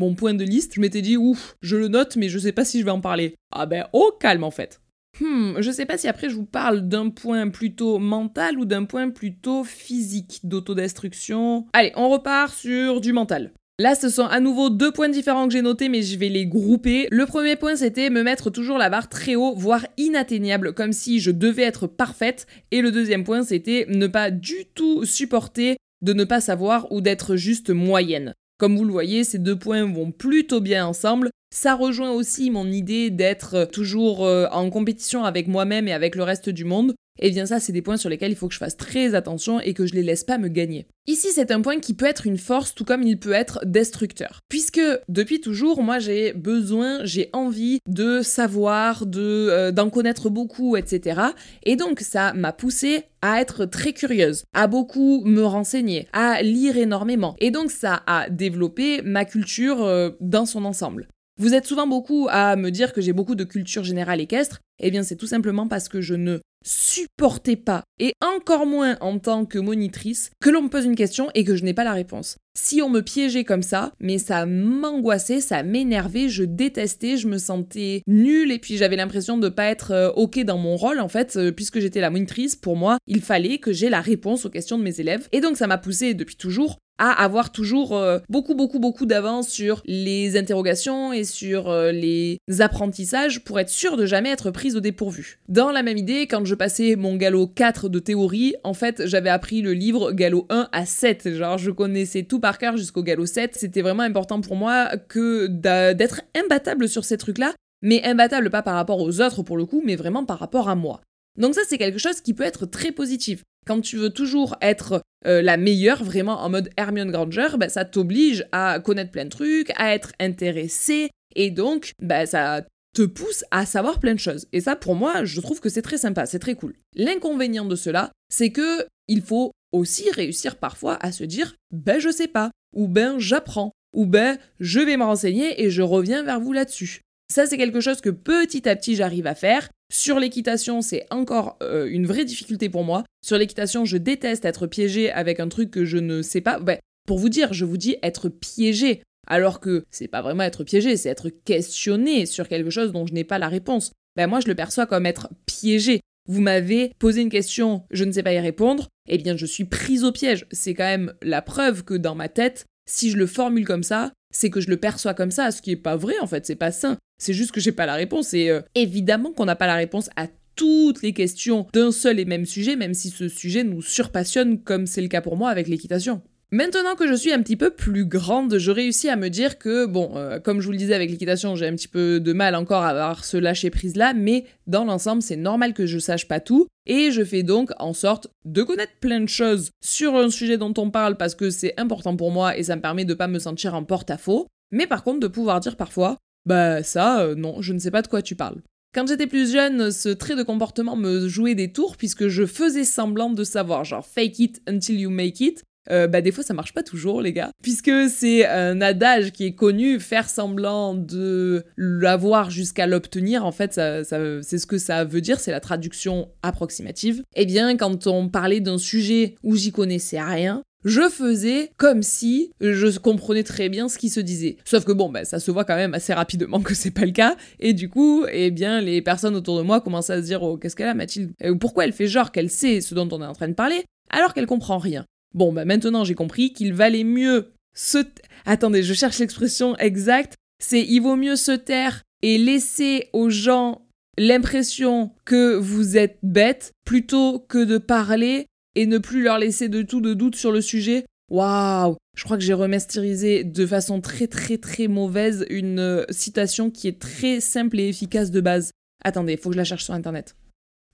[0.00, 2.64] mon point de liste, je m'étais dit, ouf, je le note, mais je sais pas
[2.64, 3.36] si je vais en parler.
[3.52, 4.80] Ah ben, au calme en fait.
[5.20, 8.84] Hmm, je sais pas si après je vous parle d'un point plutôt mental ou d'un
[8.84, 11.66] point plutôt physique d'autodestruction.
[11.74, 13.52] Allez, on repart sur du mental.
[13.78, 16.46] Là, ce sont à nouveau deux points différents que j'ai notés, mais je vais les
[16.46, 17.08] grouper.
[17.10, 21.18] Le premier point, c'était me mettre toujours la barre très haut, voire inatteignable, comme si
[21.18, 22.46] je devais être parfaite.
[22.70, 27.00] Et le deuxième point, c'était ne pas du tout supporter de ne pas savoir ou
[27.00, 28.34] d'être juste moyenne.
[28.60, 31.30] Comme vous le voyez, ces deux points vont plutôt bien ensemble.
[31.52, 36.22] Ça rejoint aussi mon idée d'être toujours euh, en compétition avec moi-même et avec le
[36.22, 36.94] reste du monde.
[37.22, 39.14] Et eh bien ça, c'est des points sur lesquels il faut que je fasse très
[39.14, 40.86] attention et que je les laisse pas me gagner.
[41.06, 44.40] Ici, c'est un point qui peut être une force tout comme il peut être destructeur.
[44.48, 50.76] Puisque depuis toujours, moi j'ai besoin, j'ai envie de savoir, de euh, d'en connaître beaucoup,
[50.76, 51.20] etc.
[51.64, 56.78] Et donc ça m'a poussé à être très curieuse, à beaucoup me renseigner, à lire
[56.78, 57.34] énormément.
[57.38, 61.08] Et donc ça a développé ma culture euh, dans son ensemble.
[61.40, 64.90] Vous êtes souvent beaucoup à me dire que j'ai beaucoup de culture générale équestre, eh
[64.90, 69.46] bien c'est tout simplement parce que je ne supportais pas, et encore moins en tant
[69.46, 72.36] que monitrice, que l'on me pose une question et que je n'ai pas la réponse.
[72.58, 77.38] Si on me piégeait comme ça, mais ça m'angoissait, ça m'énervait, je détestais, je me
[77.38, 81.08] sentais nulle et puis j'avais l'impression de pas être euh, ok dans mon rôle en
[81.08, 84.50] fait, euh, puisque j'étais la monitrice, pour moi, il fallait que j'ai la réponse aux
[84.50, 85.26] questions de mes élèves.
[85.32, 89.48] Et donc ça m'a poussé depuis toujours à avoir toujours euh, beaucoup, beaucoup, beaucoup d'avance
[89.48, 94.76] sur les interrogations et sur euh, les apprentissages pour être sûr de jamais être prise
[94.76, 95.40] au dépourvu.
[95.48, 99.30] Dans la même idée, quand je passais mon galop 4 de théorie, en fait, j'avais
[99.30, 101.34] appris le livre galop 1 à 7.
[101.34, 103.56] Genre, je connaissais tout par cœur jusqu'au galop 7.
[103.56, 108.74] C'était vraiment important pour moi que d'être imbattable sur ces trucs-là, mais imbattable pas par
[108.74, 111.00] rapport aux autres pour le coup, mais vraiment par rapport à moi.
[111.38, 113.42] Donc ça, c'est quelque chose qui peut être très positif.
[113.66, 117.84] Quand tu veux toujours être euh, la meilleure, vraiment en mode Hermione Granger, bah, ça
[117.84, 123.44] t'oblige à connaître plein de trucs, à être intéressé, et donc bah, ça te pousse
[123.50, 124.46] à savoir plein de choses.
[124.52, 126.74] Et ça, pour moi, je trouve que c'est très sympa, c'est très cool.
[126.94, 132.10] L'inconvénient de cela, c'est que il faut aussi réussir parfois à se dire ben je
[132.10, 136.40] sais pas, ou ben j'apprends, ou ben je vais me renseigner et je reviens vers
[136.40, 137.02] vous là-dessus.
[137.30, 139.68] Ça, c'est quelque chose que petit à petit j'arrive à faire.
[139.92, 143.04] Sur l'équitation, c'est encore euh, une vraie difficulté pour moi.
[143.24, 146.60] Sur l'équitation, je déteste être piégé avec un truc que je ne sais pas.
[146.60, 149.02] Ben, pour vous dire, je vous dis être piégé.
[149.26, 153.14] Alors que c'est pas vraiment être piégé, c'est être questionné sur quelque chose dont je
[153.14, 153.92] n'ai pas la réponse.
[154.16, 156.00] Ben moi, je le perçois comme être piégé.
[156.28, 159.64] Vous m'avez posé une question, je ne sais pas y répondre, eh bien je suis
[159.64, 160.46] prise au piège.
[160.52, 164.12] C'est quand même la preuve que dans ma tête, si je le formule comme ça,
[164.32, 166.56] c'est que je le perçois comme ça, ce qui est pas vrai en fait, c'est
[166.56, 166.98] pas sain.
[167.20, 170.08] C'est juste que j'ai pas la réponse et euh, évidemment qu'on n'a pas la réponse
[170.16, 174.58] à toutes les questions d'un seul et même sujet, même si ce sujet nous surpassionne
[174.58, 176.22] comme c'est le cas pour moi avec l'équitation.
[176.52, 179.86] Maintenant que je suis un petit peu plus grande, je réussis à me dire que,
[179.86, 182.56] bon, euh, comme je vous le disais avec l'équitation, j'ai un petit peu de mal
[182.56, 186.26] encore à avoir ce lâcher prise là, mais dans l'ensemble, c'est normal que je sache
[186.26, 190.28] pas tout, et je fais donc en sorte de connaître plein de choses sur un
[190.28, 193.14] sujet dont on parle parce que c'est important pour moi et ça me permet de
[193.14, 197.34] pas me sentir en porte-à-faux, mais par contre de pouvoir dire parfois, bah ça, euh,
[197.34, 198.60] non, je ne sais pas de quoi tu parles.
[198.92, 202.84] Quand j'étais plus jeune, ce trait de comportement me jouait des tours puisque je faisais
[202.84, 206.54] semblant de savoir, genre fake it until you make it, euh, bah des fois ça
[206.54, 211.64] marche pas toujours les gars, puisque c'est un adage qui est connu, faire semblant de
[211.76, 216.28] l'avoir jusqu'à l'obtenir, en fait ça, c'est ce que ça veut dire, c'est la traduction
[216.42, 217.22] approximative.
[217.36, 222.52] Eh bien quand on parlait d'un sujet où j'y connaissais rien, je faisais comme si
[222.60, 224.56] je comprenais très bien ce qui se disait.
[224.64, 227.12] Sauf que bon, bah, ça se voit quand même assez rapidement que c'est pas le
[227.12, 227.36] cas.
[227.58, 230.56] Et du coup, eh bien, les personnes autour de moi commencent à se dire, oh,
[230.56, 231.32] qu'est-ce qu'elle a, Mathilde?
[231.60, 234.34] Pourquoi elle fait genre qu'elle sait ce dont on est en train de parler, alors
[234.34, 235.04] qu'elle comprend rien?
[235.34, 237.98] Bon, bah, maintenant j'ai compris qu'il valait mieux se...
[238.46, 240.34] Attendez, je cherche l'expression exacte.
[240.62, 243.86] C'est il vaut mieux se taire et laisser aux gens
[244.18, 249.82] l'impression que vous êtes bête plutôt que de parler et ne plus leur laisser de
[249.82, 251.04] tout de doute sur le sujet.
[251.30, 256.70] Waouh Je crois que j'ai remasterisé de façon très très très mauvaise une euh, citation
[256.70, 258.72] qui est très simple et efficace de base.
[259.04, 260.34] Attendez, faut que je la cherche sur internet.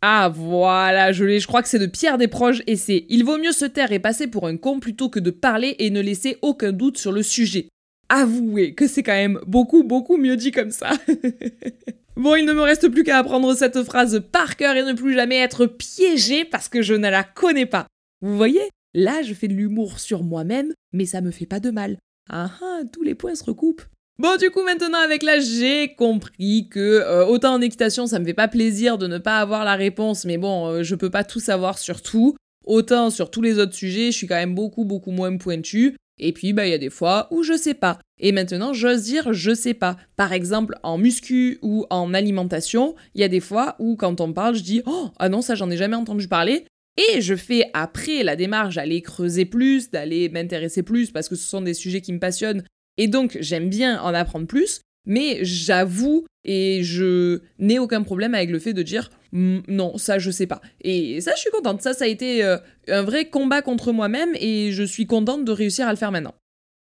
[0.03, 3.39] Ah voilà, je l'ai, je crois que c'est de Pierre Desproges et c'est Il vaut
[3.39, 6.37] mieux se taire et passer pour un con plutôt que de parler et ne laisser
[6.43, 7.69] aucun doute sur le sujet.
[8.09, 10.91] Avouez que c'est quand même beaucoup beaucoup mieux dit comme ça.
[12.17, 15.15] Bon, il ne me reste plus qu'à apprendre cette phrase par cœur et ne plus
[15.15, 17.87] jamais être piégé parce que je ne la connais pas.
[18.23, 18.63] Vous voyez
[18.95, 21.99] Là, je fais de l'humour sur moi-même, mais ça me fait pas de mal.
[22.31, 23.83] Ah ah, tous les points se recoupent.
[24.19, 28.25] Bon, du coup, maintenant, avec là, j'ai compris que euh, autant en équitation, ça me
[28.25, 31.23] fait pas plaisir de ne pas avoir la réponse, mais bon, euh, je peux pas
[31.25, 32.35] tout savoir sur tout.
[32.65, 35.95] Autant sur tous les autres sujets, je suis quand même beaucoup, beaucoup moins pointu.
[36.19, 37.99] Et puis, bah, il y a des fois où je sais pas.
[38.19, 39.97] Et maintenant, j'ose dire je sais pas.
[40.17, 44.33] Par exemple, en muscu ou en alimentation, il y a des fois où quand on
[44.33, 46.65] parle, je dis oh, ah non, ça j'en ai jamais entendu parler.
[46.97, 51.47] Et je fais après la démarche d'aller creuser plus, d'aller m'intéresser plus parce que ce
[51.47, 52.65] sont des sujets qui me passionnent.
[52.97, 54.81] Et donc, j'aime bien en apprendre plus.
[55.09, 60.31] Mais j'avoue et je n'ai aucun problème avec le fait de dire non, ça je
[60.31, 60.61] sais pas.
[60.81, 61.83] Et ça je suis contente.
[61.83, 62.57] Ça, ça a été euh,
[62.89, 66.35] un vrai combat contre moi-même et je suis contente de réussir à le faire maintenant.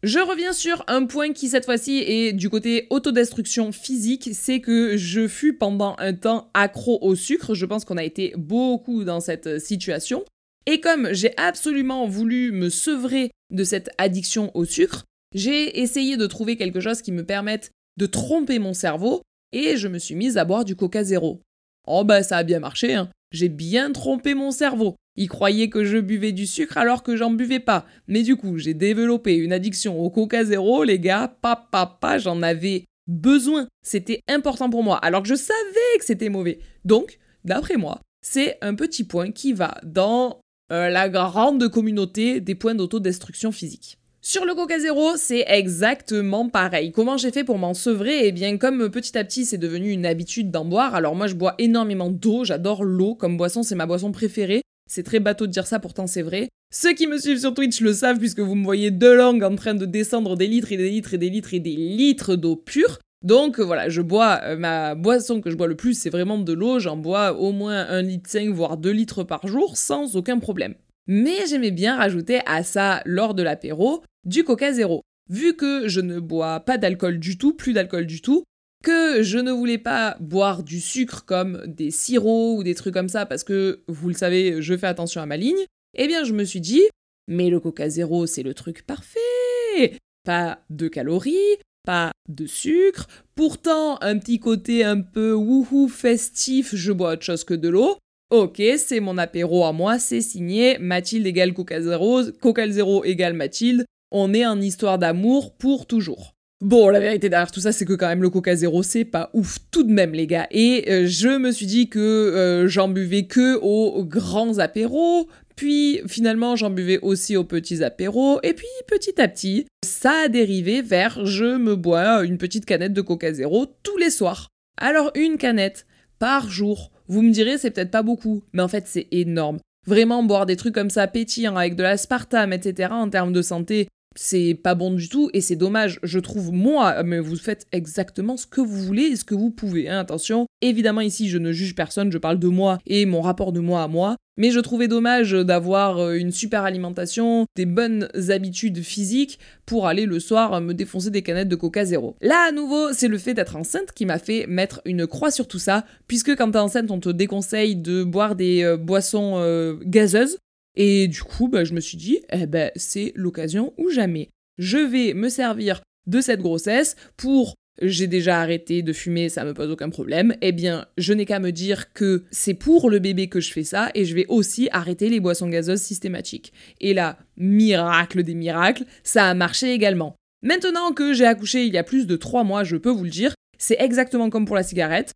[0.03, 4.97] Je reviens sur un point qui cette fois-ci est du côté autodestruction physique, c'est que
[4.97, 9.21] je fus pendant un temps accro au sucre, je pense qu'on a été beaucoup dans
[9.21, 10.23] cette situation,
[10.67, 15.05] et comme j'ai absolument voulu me sevrer de cette addiction au sucre,
[15.35, 19.89] j'ai essayé de trouver quelque chose qui me permette de tromper mon cerveau et je
[19.89, 21.41] me suis mise à boire du Coca Zéro.
[21.87, 23.09] Oh bah ça a bien marché, hein.
[23.37, 24.97] J'ai bien trompé mon cerveau.
[25.15, 27.85] Il croyait que je buvais du sucre alors que j'en buvais pas.
[28.09, 31.37] Mais du coup, j'ai développé une addiction au Coca Zéro, les gars.
[31.43, 33.69] Papa, j'en avais besoin.
[33.83, 36.61] C'était important pour moi, alors que je savais que c'était mauvais.
[36.87, 40.41] Donc, d'après moi, c'est un petit point qui va dans
[40.73, 43.99] euh, la grande communauté des points d'autodestruction physique.
[44.29, 46.91] Sur le Coca Zéro, c'est exactement pareil.
[46.91, 50.05] Comment j'ai fait pour m'en sevrer Eh bien, comme petit à petit c'est devenu une
[50.05, 53.87] habitude d'en boire, alors moi je bois énormément d'eau, j'adore l'eau comme boisson, c'est ma
[53.87, 54.63] boisson préférée.
[54.91, 56.49] C'est très bateau de dire ça, pourtant c'est vrai.
[56.75, 59.55] Ceux qui me suivent sur Twitch le savent puisque vous me voyez de langue en
[59.55, 62.57] train de descendre des litres et des litres et des litres et des litres d'eau
[62.57, 62.99] pure.
[63.25, 66.53] Donc voilà, je bois, euh, ma boisson que je bois le plus, c'est vraiment de
[66.53, 66.81] l'eau.
[66.81, 70.75] J'en bois au moins 1 litre 5, voire 2 litres par jour sans aucun problème.
[71.07, 75.03] Mais j'aimais bien rajouter à ça, lors de l'apéro, du Coca Zéro.
[75.29, 78.45] Vu que je ne bois pas d'alcool du tout, plus d'alcool du tout,
[78.85, 83.09] que je ne voulais pas boire du sucre comme des sirops ou des trucs comme
[83.09, 85.65] ça parce que, vous le savez, je fais attention à ma ligne,
[85.95, 86.85] eh bien je me suis dit,
[87.27, 94.01] mais le Coca Zéro, c'est le truc parfait Pas de calories, pas de sucre, pourtant
[94.03, 97.97] un petit côté un peu wouhou festif, je bois autre chose que de l'eau,
[98.31, 100.79] Ok, c'est mon apéro à moi, c'est signé.
[100.81, 103.85] Mathilde égale Coca Zéro, Coca Zéro égale Mathilde.
[104.11, 106.33] On est en histoire d'amour pour toujours.
[106.61, 109.31] Bon, la vérité derrière tout ça, c'est que quand même le Coca Zéro, c'est pas
[109.33, 110.49] ouf tout de même, les gars.
[110.51, 116.01] Et euh, je me suis dit que euh, j'en buvais que aux grands apéros, puis
[116.09, 120.83] finalement j'en buvais aussi aux petits apéros, et puis petit à petit, ça a dérivé
[120.83, 124.49] vers je me bois une petite canette de Coca Zéro tous les soirs.
[124.79, 125.87] Alors une canette
[126.19, 129.59] par jour vous me direz, c'est peut-être pas beaucoup, mais en fait, c'est énorme.
[129.87, 133.89] Vraiment, boire des trucs comme ça pétillants avec de l'aspartame, etc., en termes de santé,
[134.17, 138.37] c'est pas bon du tout et c'est dommage, je trouve, moi, mais vous faites exactement
[138.37, 139.89] ce que vous voulez et ce que vous pouvez.
[139.89, 143.53] Hein, attention, évidemment, ici, je ne juge personne, je parle de moi et mon rapport
[143.53, 144.17] de moi à moi.
[144.39, 150.05] Mais je trouvais dommage d'avoir euh, une super alimentation, des bonnes habitudes physiques pour aller
[150.05, 152.17] le soir me défoncer des canettes de coca zéro.
[152.21, 155.49] Là, à nouveau, c'est le fait d'être enceinte qui m'a fait mettre une croix sur
[155.49, 159.77] tout ça, puisque quand t'es enceinte, on te déconseille de boire des euh, boissons euh,
[159.85, 160.39] gazeuses.
[160.77, 164.29] Et du coup, bah, je me suis dit, eh ben, c'est l'occasion ou jamais.
[164.59, 169.53] Je vais me servir de cette grossesse pour j'ai déjà arrêté de fumer, ça me
[169.53, 173.29] pose aucun problème, eh bien, je n'ai qu'à me dire que c'est pour le bébé
[173.29, 176.53] que je fais ça et je vais aussi arrêter les boissons gazeuses systématiques.
[176.81, 180.17] Et là, miracle des miracles, ça a marché également.
[180.43, 183.11] Maintenant que j'ai accouché il y a plus de 3 mois, je peux vous le
[183.11, 185.13] dire, c'est exactement comme pour la cigarette.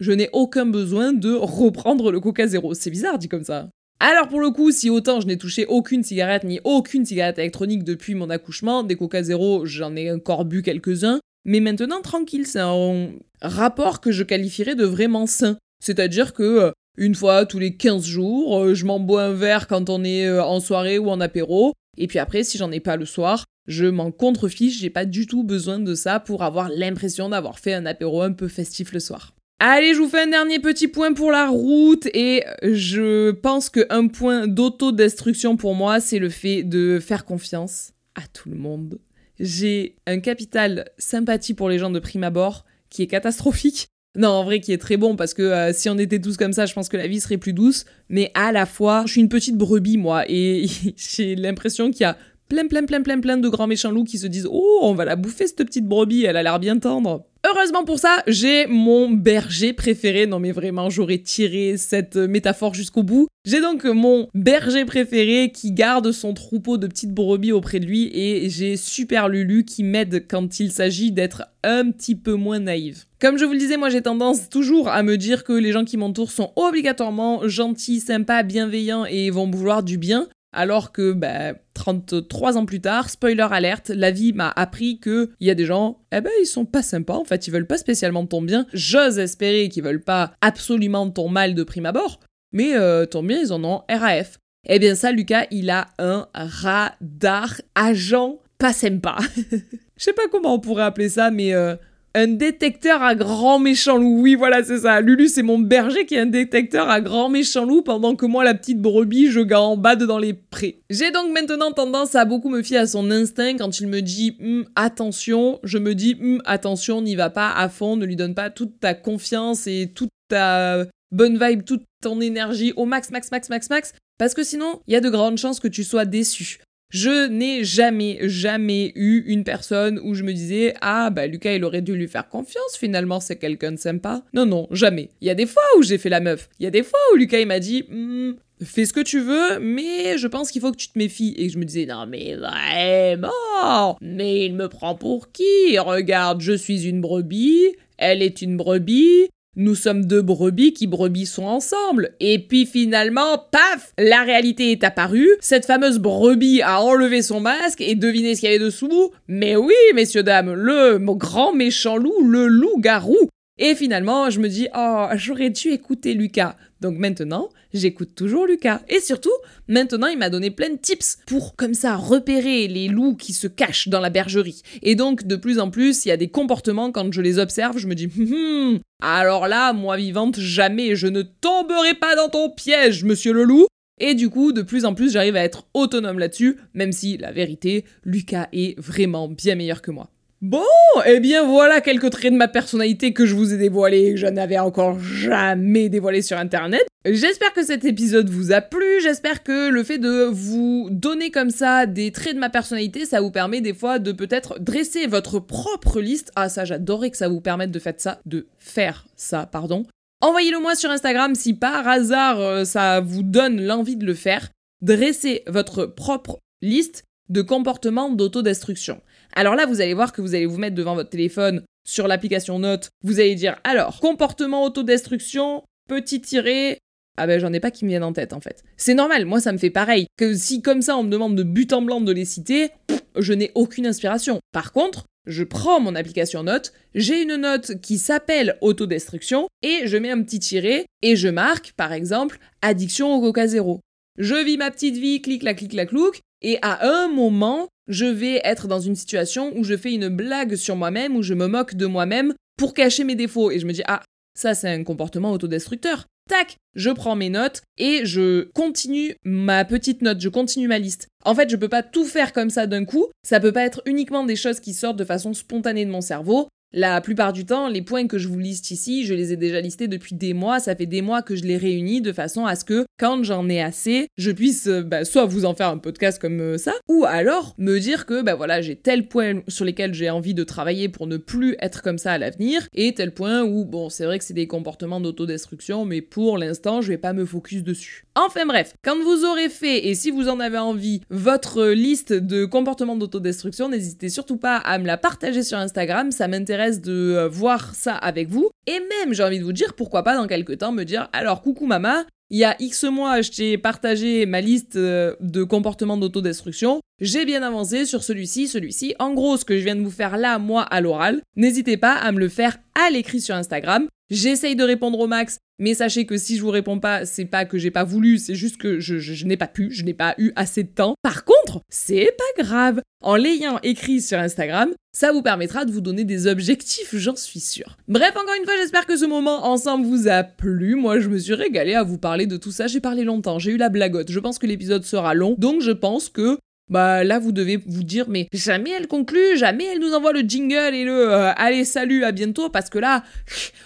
[0.00, 2.74] Je n'ai aucun besoin de reprendre le Coca Zéro.
[2.74, 3.70] C'est bizarre dit comme ça.
[4.04, 7.84] Alors pour le coup, si autant je n'ai touché aucune cigarette ni aucune cigarette électronique
[7.84, 12.58] depuis mon accouchement, des Coca Zéro, j'en ai encore bu quelques-uns, mais maintenant tranquille, c'est
[12.58, 15.56] un rapport que je qualifierais de vraiment sain.
[15.78, 19.68] C'est-à-dire que euh, une fois tous les 15 jours, euh, je m'en bois un verre
[19.68, 22.80] quand on est euh, en soirée ou en apéro, et puis après si j'en ai
[22.80, 26.70] pas le soir, je m'en contrefiche, j'ai pas du tout besoin de ça pour avoir
[26.70, 29.32] l'impression d'avoir fait un apéro un peu festif le soir.
[29.64, 34.08] Allez, je vous fais un dernier petit point pour la route et je pense qu'un
[34.08, 38.98] point d'autodestruction pour moi, c'est le fait de faire confiance à tout le monde.
[39.38, 43.86] J'ai un capital sympathie pour les gens de prime abord qui est catastrophique.
[44.16, 46.52] Non, en vrai, qui est très bon parce que euh, si on était tous comme
[46.52, 47.84] ça, je pense que la vie serait plus douce.
[48.08, 52.04] Mais à la fois, je suis une petite brebis, moi, et j'ai l'impression qu'il y
[52.06, 52.18] a
[52.52, 55.06] plein, plein, plein, plein, plein de grands méchants loups qui se disent Oh, on va
[55.06, 57.24] la bouffer cette petite brebis, elle a l'air bien tendre.
[57.46, 60.26] Heureusement pour ça, j'ai mon berger préféré.
[60.26, 63.26] Non mais vraiment, j'aurais tiré cette métaphore jusqu'au bout.
[63.46, 68.10] J'ai donc mon berger préféré qui garde son troupeau de petites brebis auprès de lui
[68.12, 73.04] et j'ai Super Lulu qui m'aide quand il s'agit d'être un petit peu moins naïve.
[73.18, 75.84] Comme je vous le disais, moi j'ai tendance toujours à me dire que les gens
[75.84, 80.28] qui m'entourent sont obligatoirement gentils, sympas, bienveillants et vont vouloir du bien.
[80.52, 85.46] Alors que, bah, 33 ans plus tard, spoiler alerte, la vie m'a appris que il
[85.46, 87.78] y a des gens, eh ben, ils sont pas sympas, en fait, ils veulent pas
[87.78, 88.66] spécialement ton bien.
[88.74, 92.20] J'ose espérer qu'ils veulent pas absolument ton mal de prime abord,
[92.52, 94.38] mais euh, ton bien, ils en ont RAF.
[94.68, 99.16] Eh bien, ça, Lucas, il a un radar agent pas sympa.
[99.96, 101.76] Je sais pas comment on pourrait appeler ça, mais euh,
[102.14, 104.20] un détecteur à grand méchant loup.
[104.20, 105.00] Oui, voilà, c'est ça.
[105.00, 108.44] Lulu, c'est mon berger qui est un détecteur à grand méchant loup pendant que moi,
[108.44, 110.80] la petite brebis, je gambade dans les prés.
[110.90, 114.36] J'ai donc maintenant tendance à beaucoup me fier à son instinct quand il me dit
[114.40, 115.58] hum, attention.
[115.62, 118.78] Je me dis hum, attention, n'y va pas à fond, ne lui donne pas toute
[118.80, 123.70] ta confiance et toute ta bonne vibe, toute ton énergie au max, max, max, max,
[123.70, 123.92] max.
[124.18, 126.60] Parce que sinon, il y a de grandes chances que tu sois déçu.
[126.92, 131.64] Je n'ai jamais, jamais eu une personne où je me disais Ah, bah Lucas, il
[131.64, 134.22] aurait dû lui faire confiance, finalement, c'est quelqu'un de sympa.
[134.34, 135.08] Non, non, jamais.
[135.22, 136.50] Il y a des fois où j'ai fait la meuf.
[136.60, 138.32] Il y a des fois où Lucas, il m'a dit hmm,
[138.62, 141.34] Fais ce que tu veux, mais je pense qu'il faut que tu te méfies.
[141.38, 143.96] Et je me disais Non, mais vraiment?
[144.02, 145.78] Mais il me prend pour qui?
[145.78, 151.44] Regarde, je suis une brebis, elle est une brebis, nous sommes deux brebis qui brebissons
[151.44, 152.14] ensemble.
[152.20, 155.28] Et puis finalement, paf, la réalité est apparue.
[155.40, 159.10] Cette fameuse brebis a enlevé son masque et deviné ce qu'il y avait dessous.
[159.28, 163.28] Mais oui, messieurs, dames, le grand méchant loup, le loup-garou.
[163.58, 166.56] Et finalement, je me dis, oh, j'aurais dû écouter Lucas.
[166.82, 168.82] Donc maintenant, j'écoute toujours Lucas.
[168.88, 169.30] Et surtout,
[169.68, 173.46] maintenant, il m'a donné plein de tips pour, comme ça, repérer les loups qui se
[173.46, 174.62] cachent dans la bergerie.
[174.82, 177.78] Et donc, de plus en plus, il y a des comportements, quand je les observe,
[177.78, 182.28] je me dis, hum, hum alors là, moi vivante, jamais je ne tomberai pas dans
[182.28, 183.66] ton piège, monsieur le loup.
[184.00, 187.30] Et du coup, de plus en plus, j'arrive à être autonome là-dessus, même si, la
[187.30, 190.10] vérité, Lucas est vraiment bien meilleur que moi.
[190.42, 190.64] Bon,
[191.06, 194.26] eh bien voilà quelques traits de ma personnalité que je vous ai dévoilés que je
[194.26, 196.84] n'avais encore jamais dévoilé sur internet.
[197.04, 201.50] J'espère que cet épisode vous a plu, j'espère que le fait de vous donner comme
[201.50, 205.38] ça des traits de ma personnalité, ça vous permet des fois de peut-être dresser votre
[205.38, 206.32] propre liste.
[206.34, 209.86] Ah ça j'adorerais que ça vous permette de faire ça, de faire ça, pardon.
[210.22, 214.48] Envoyez-le moi sur Instagram si par hasard euh, ça vous donne l'envie de le faire.
[214.80, 219.00] Dressez votre propre liste de comportements d'autodestruction.
[219.34, 222.58] Alors là, vous allez voir que vous allez vous mettre devant votre téléphone sur l'application
[222.58, 222.90] Note.
[223.02, 226.78] Vous allez dire alors, comportement autodestruction, petit tiré.
[227.18, 228.62] Ah ben j'en ai pas qui me viennent en tête en fait.
[228.78, 230.06] C'est normal, moi ça me fait pareil.
[230.16, 232.70] Que si comme ça on me demande de but en blanc de les citer,
[233.18, 234.40] je n'ai aucune inspiration.
[234.52, 239.96] Par contre, je prends mon application note, j'ai une note qui s'appelle autodestruction et je
[239.96, 243.80] mets un petit tiré et je marque par exemple addiction au coca zéro.
[244.18, 248.06] Je vis ma petite vie, clic la clic la clouc et à un moment, je
[248.06, 251.46] vais être dans une situation où je fais une blague sur moi-même, où je me
[251.46, 253.50] moque de moi-même pour cacher mes défauts.
[253.50, 254.02] Et je me dis, ah,
[254.34, 256.06] ça c'est un comportement autodestructeur.
[256.28, 261.08] Tac, je prends mes notes et je continue ma petite note, je continue ma liste.
[261.24, 263.82] En fait, je peux pas tout faire comme ça d'un coup, ça peut pas être
[263.86, 266.48] uniquement des choses qui sortent de façon spontanée de mon cerveau.
[266.72, 269.60] La plupart du temps, les points que je vous liste ici, je les ai déjà
[269.60, 272.56] listés depuis des mois, ça fait des mois que je les réunis de façon à
[272.56, 275.78] ce que quand j'en ai assez, je puisse euh, bah, soit vous en faire un
[275.78, 279.64] podcast comme euh, ça, ou alors me dire que bah voilà, j'ai tel point sur
[279.64, 283.12] lesquels j'ai envie de travailler pour ne plus être comme ça à l'avenir, et tel
[283.12, 286.98] point où, bon, c'est vrai que c'est des comportements d'autodestruction, mais pour l'instant, je vais
[286.98, 288.06] pas me focus dessus.
[288.14, 292.44] Enfin bref, quand vous aurez fait, et si vous en avez envie, votre liste de
[292.44, 297.28] comportements d'autodestruction, n'hésitez surtout pas à me la partager sur Instagram, ça m'intéresse de euh,
[297.28, 298.50] voir ça avec vous.
[298.66, 301.42] Et même, j'ai envie de vous dire, pourquoi pas dans quelques temps me dire, alors
[301.42, 305.98] coucou maman, il y a X mois, je t'ai partagé ma liste euh, de comportements
[305.98, 306.80] d'autodestruction.
[306.98, 308.94] J'ai bien avancé sur celui-ci, celui-ci.
[308.98, 311.92] En gros, ce que je viens de vous faire là, moi, à l'oral, n'hésitez pas
[311.92, 313.86] à me le faire à l'écrit sur Instagram.
[314.12, 317.46] J'essaye de répondre au max, mais sachez que si je vous réponds pas, c'est pas
[317.46, 320.32] que j'ai pas voulu, c'est juste que je, n'ai pas pu, je n'ai pas eu
[320.36, 320.96] assez de temps.
[321.00, 322.82] Par contre, c'est pas grave.
[323.02, 327.40] En l'ayant écrit sur Instagram, ça vous permettra de vous donner des objectifs, j'en suis
[327.40, 327.78] sûre.
[327.88, 330.74] Bref, encore une fois, j'espère que ce moment ensemble vous a plu.
[330.74, 332.66] Moi, je me suis régalée à vous parler de tout ça.
[332.66, 334.10] J'ai parlé longtemps, j'ai eu la blagotte.
[334.10, 336.36] Je pense que l'épisode sera long, donc je pense que
[336.72, 340.20] bah là vous devez vous dire mais jamais elle conclut, jamais elle nous envoie le
[340.20, 343.04] jingle et le euh, allez salut à bientôt parce que là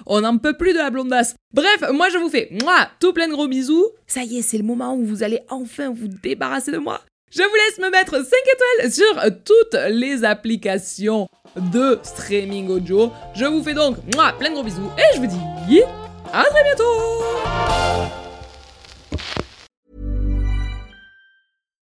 [0.07, 1.37] on n'en peut plus de la blondasse.
[1.55, 3.87] Bref, moi je vous fais moi tout plein de gros bisous.
[4.07, 7.01] Ça y est, c'est le moment où vous allez enfin vous débarrasser de moi.
[7.31, 13.13] Je vous laisse me mettre 5 étoiles sur toutes les applications de streaming audio.
[13.35, 15.83] Je vous fais donc moi plein de gros bisous et je vous dis
[16.33, 18.26] à très bientôt.